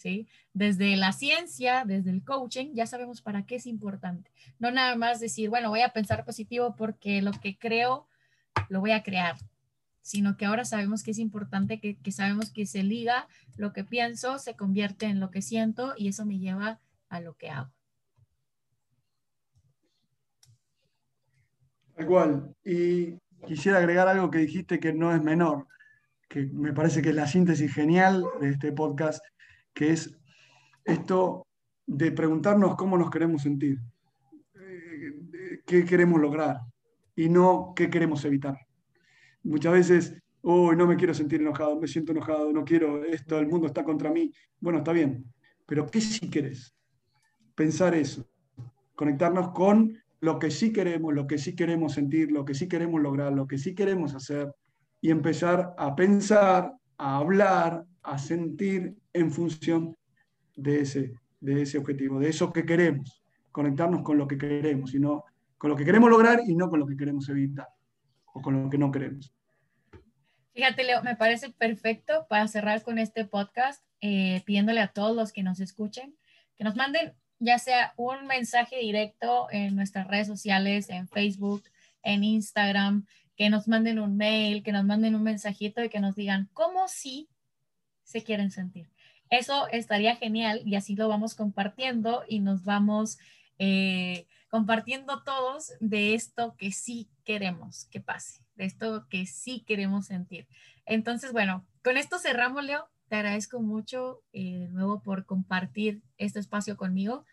¿sí? 0.00 0.26
Desde 0.54 0.96
la 0.96 1.12
ciencia, 1.12 1.84
desde 1.84 2.10
el 2.10 2.24
coaching, 2.24 2.72
ya 2.72 2.86
sabemos 2.86 3.20
para 3.20 3.44
qué 3.44 3.56
es 3.56 3.66
importante. 3.66 4.30
No 4.58 4.70
nada 4.70 4.96
más 4.96 5.20
decir, 5.20 5.50
bueno, 5.50 5.68
voy 5.68 5.82
a 5.82 5.90
pensar 5.90 6.24
positivo 6.24 6.74
porque 6.74 7.20
lo 7.20 7.32
que 7.32 7.58
creo 7.58 8.08
lo 8.70 8.80
voy 8.80 8.92
a 8.92 9.02
crear, 9.02 9.36
sino 10.00 10.38
que 10.38 10.46
ahora 10.46 10.64
sabemos 10.64 11.02
que 11.02 11.10
es 11.10 11.18
importante, 11.18 11.80
que, 11.80 12.12
sabemos 12.12 12.50
que 12.50 12.64
se 12.64 12.82
liga 12.82 13.28
lo 13.58 13.74
que 13.74 13.84
pienso, 13.84 14.38
se 14.38 14.56
convierte 14.56 15.04
en 15.04 15.20
lo 15.20 15.30
que 15.30 15.42
siento 15.42 15.92
y 15.98 16.08
eso 16.08 16.24
me 16.24 16.38
lleva 16.38 16.80
a 17.10 17.20
lo 17.20 17.34
que 17.34 17.50
hago. 17.50 17.70
Igual, 21.98 22.54
y 22.64 23.18
quisiera 23.46 23.76
agregar 23.76 24.08
algo 24.08 24.30
que 24.30 24.38
dijiste 24.38 24.80
que 24.80 24.94
no 24.94 25.14
es 25.14 25.22
menor, 25.22 25.66
que 26.26 26.46
me 26.46 26.72
parece 26.72 27.02
que 27.02 27.10
es 27.10 27.14
la 27.14 27.26
síntesis 27.26 27.74
genial 27.74 28.24
de 28.40 28.48
este 28.48 28.72
podcast, 28.72 29.22
que 29.74 29.92
es 29.92 30.18
esto 30.84 31.46
de 31.86 32.12
preguntarnos 32.12 32.76
cómo 32.76 32.96
nos 32.96 33.10
queremos 33.10 33.42
sentir, 33.42 33.78
eh, 34.54 35.60
qué 35.66 35.84
queremos 35.84 36.20
lograr 36.20 36.60
y 37.16 37.28
no 37.28 37.72
qué 37.74 37.90
queremos 37.90 38.24
evitar. 38.24 38.56
Muchas 39.42 39.72
veces, 39.72 40.22
hoy 40.42 40.76
no 40.76 40.86
me 40.86 40.96
quiero 40.96 41.14
sentir 41.14 41.40
enojado, 41.40 41.80
me 41.80 41.88
siento 41.88 42.12
enojado, 42.12 42.52
no 42.52 42.64
quiero 42.64 43.04
esto, 43.04 43.38
el 43.38 43.48
mundo 43.48 43.66
está 43.66 43.84
contra 43.84 44.10
mí. 44.10 44.32
Bueno, 44.60 44.78
está 44.78 44.92
bien, 44.92 45.24
pero 45.66 45.86
¿qué 45.86 46.00
sí 46.00 46.30
querés? 46.30 46.74
Pensar 47.54 47.94
eso, 47.94 48.28
conectarnos 48.94 49.50
con 49.50 49.98
lo 50.20 50.38
que 50.38 50.50
sí 50.50 50.72
queremos, 50.72 51.14
lo 51.14 51.26
que 51.26 51.38
sí 51.38 51.56
queremos 51.56 51.94
sentir, 51.94 52.30
lo 52.30 52.44
que 52.44 52.54
sí 52.54 52.68
queremos 52.68 53.00
lograr, 53.00 53.32
lo 53.32 53.46
que 53.46 53.58
sí 53.58 53.74
queremos 53.74 54.14
hacer 54.14 54.52
y 55.00 55.10
empezar 55.10 55.74
a 55.78 55.96
pensar, 55.96 56.72
a 56.98 57.16
hablar, 57.16 57.84
a 58.02 58.18
sentir 58.18 58.96
en 59.12 59.30
función 59.30 59.96
de 60.56 60.80
ese, 60.80 61.12
de 61.40 61.62
ese 61.62 61.78
objetivo, 61.78 62.18
de 62.18 62.28
eso 62.28 62.52
que 62.52 62.64
queremos, 62.64 63.22
conectarnos 63.52 64.02
con 64.02 64.18
lo 64.18 64.26
que 64.26 64.38
queremos, 64.38 64.94
y 64.94 65.00
no, 65.00 65.24
con 65.58 65.70
lo 65.70 65.76
que 65.76 65.84
queremos 65.84 66.10
lograr 66.10 66.40
y 66.46 66.54
no 66.54 66.70
con 66.70 66.80
lo 66.80 66.86
que 66.86 66.96
queremos 66.96 67.28
evitar 67.28 67.68
o 68.32 68.40
con 68.40 68.62
lo 68.62 68.70
que 68.70 68.78
no 68.78 68.90
queremos. 68.90 69.32
Fíjate, 70.52 70.84
Leo, 70.84 71.02
me 71.02 71.16
parece 71.16 71.50
perfecto 71.50 72.26
para 72.28 72.48
cerrar 72.48 72.82
con 72.82 72.98
este 72.98 73.24
podcast, 73.24 73.84
eh, 74.00 74.42
pidiéndole 74.44 74.80
a 74.80 74.88
todos 74.88 75.14
los 75.14 75.32
que 75.32 75.42
nos 75.42 75.60
escuchen 75.60 76.14
que 76.60 76.64
nos 76.64 76.76
manden 76.76 77.14
ya 77.38 77.58
sea 77.58 77.94
un 77.96 78.26
mensaje 78.26 78.76
directo 78.80 79.48
en 79.50 79.74
nuestras 79.74 80.06
redes 80.06 80.26
sociales, 80.26 80.90
en 80.90 81.08
Facebook, 81.08 81.64
en 82.02 82.22
Instagram, 82.22 83.06
que 83.34 83.48
nos 83.48 83.66
manden 83.66 83.98
un 83.98 84.18
mail, 84.18 84.62
que 84.62 84.70
nos 84.70 84.84
manden 84.84 85.14
un 85.14 85.22
mensajito 85.22 85.82
y 85.82 85.88
que 85.88 86.00
nos 86.00 86.16
digan 86.16 86.50
cómo 86.52 86.86
sí 86.86 87.30
se 88.10 88.22
quieren 88.24 88.50
sentir. 88.50 88.90
Eso 89.30 89.68
estaría 89.68 90.16
genial 90.16 90.62
y 90.64 90.74
así 90.74 90.96
lo 90.96 91.08
vamos 91.08 91.34
compartiendo 91.34 92.24
y 92.28 92.40
nos 92.40 92.64
vamos 92.64 93.18
eh, 93.58 94.26
compartiendo 94.48 95.22
todos 95.22 95.72
de 95.78 96.14
esto 96.14 96.56
que 96.58 96.72
sí 96.72 97.08
queremos 97.24 97.84
que 97.86 98.00
pase, 98.00 98.42
de 98.56 98.64
esto 98.64 99.06
que 99.08 99.26
sí 99.26 99.64
queremos 99.66 100.06
sentir. 100.06 100.48
Entonces, 100.84 101.32
bueno, 101.32 101.64
con 101.84 101.96
esto 101.96 102.18
cerramos, 102.18 102.64
Leo. 102.64 102.88
Te 103.08 103.16
agradezco 103.16 103.60
mucho 103.60 104.22
eh, 104.32 104.58
de 104.58 104.68
nuevo 104.68 105.02
por 105.02 105.24
compartir 105.26 106.02
este 106.18 106.40
espacio 106.40 106.76
conmigo. 106.76 107.24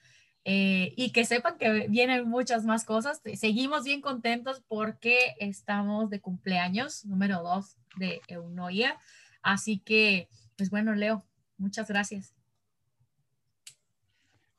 Eh, 0.50 0.94
y 0.96 1.12
que 1.12 1.26
sepan 1.26 1.58
que 1.58 1.88
vienen 1.90 2.26
muchas 2.30 2.64
más 2.64 2.86
cosas. 2.86 3.22
Seguimos 3.36 3.84
bien 3.84 4.00
contentos 4.00 4.64
porque 4.70 5.36
estamos 5.40 6.10
de 6.10 6.22
cumpleaños 6.22 7.04
número 7.04 7.44
dos 7.44 7.76
de 7.98 8.22
Eunoia. 8.30 8.98
Así 9.42 9.80
que 9.80 10.30
pues 10.58 10.70
bueno, 10.70 10.94
Leo, 10.96 11.24
muchas 11.58 11.88
gracias. 11.88 12.34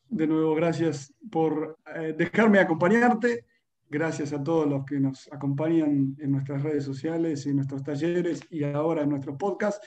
De 0.09 0.27
nuevo, 0.27 0.55
gracias 0.55 1.13
por 1.31 1.77
eh, 1.95 2.15
dejarme 2.17 2.61
acompañarte. 2.61 3.45
Gracias 3.91 4.33
a 4.33 4.43
todos 4.43 4.67
los 4.67 4.85
que 4.85 5.01
nos 5.01 5.31
acompañan 5.33 6.17
en 6.19 6.31
nuestras 6.31 6.63
redes 6.63 6.85
sociales, 6.85 7.47
en 7.47 7.57
nuestros 7.57 7.83
talleres 7.83 8.41
y 8.51 8.65
ahora 8.65 9.03
en 9.03 9.11
nuestro 9.11 9.37
podcast. 9.37 9.83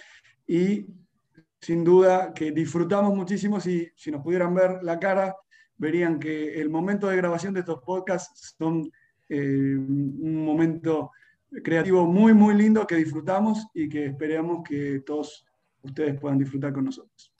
Y 0.46 0.88
sin 1.60 1.84
duda 1.84 2.34
que 2.34 2.52
disfrutamos 2.52 3.16
muchísimo. 3.16 3.60
Si, 3.60 3.90
si 3.96 4.12
nos 4.12 4.22
pudieran 4.22 4.54
ver 4.54 4.84
la 4.84 5.00
cara, 5.00 5.36
verían 5.78 6.20
que 6.20 6.60
el 6.60 6.70
momento 6.70 7.08
de 7.08 7.18
grabación 7.18 7.54
de 7.54 7.62
estos 7.62 7.82
podcasts 7.84 8.56
son 8.58 8.92
eh, 9.30 9.76
un 9.78 10.46
momento 10.46 11.12
creativo 11.64 12.06
muy, 12.06 12.34
muy 12.34 12.56
lindo 12.56 12.86
que 12.86 12.96
disfrutamos 12.96 13.68
y 13.74 13.90
que 13.90 14.06
esperamos 14.06 14.64
que 14.68 15.02
todos 15.06 15.46
ustedes 15.84 16.20
puedan 16.20 16.38
disfrutar 16.38 16.74
con 16.74 16.86
nosotros. 16.86 17.34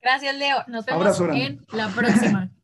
Gracias, 0.00 0.36
Leo. 0.36 0.64
Nos 0.66 0.84
vemos 0.84 1.20
en 1.20 1.64
la 1.72 1.88
próxima. 1.88 2.50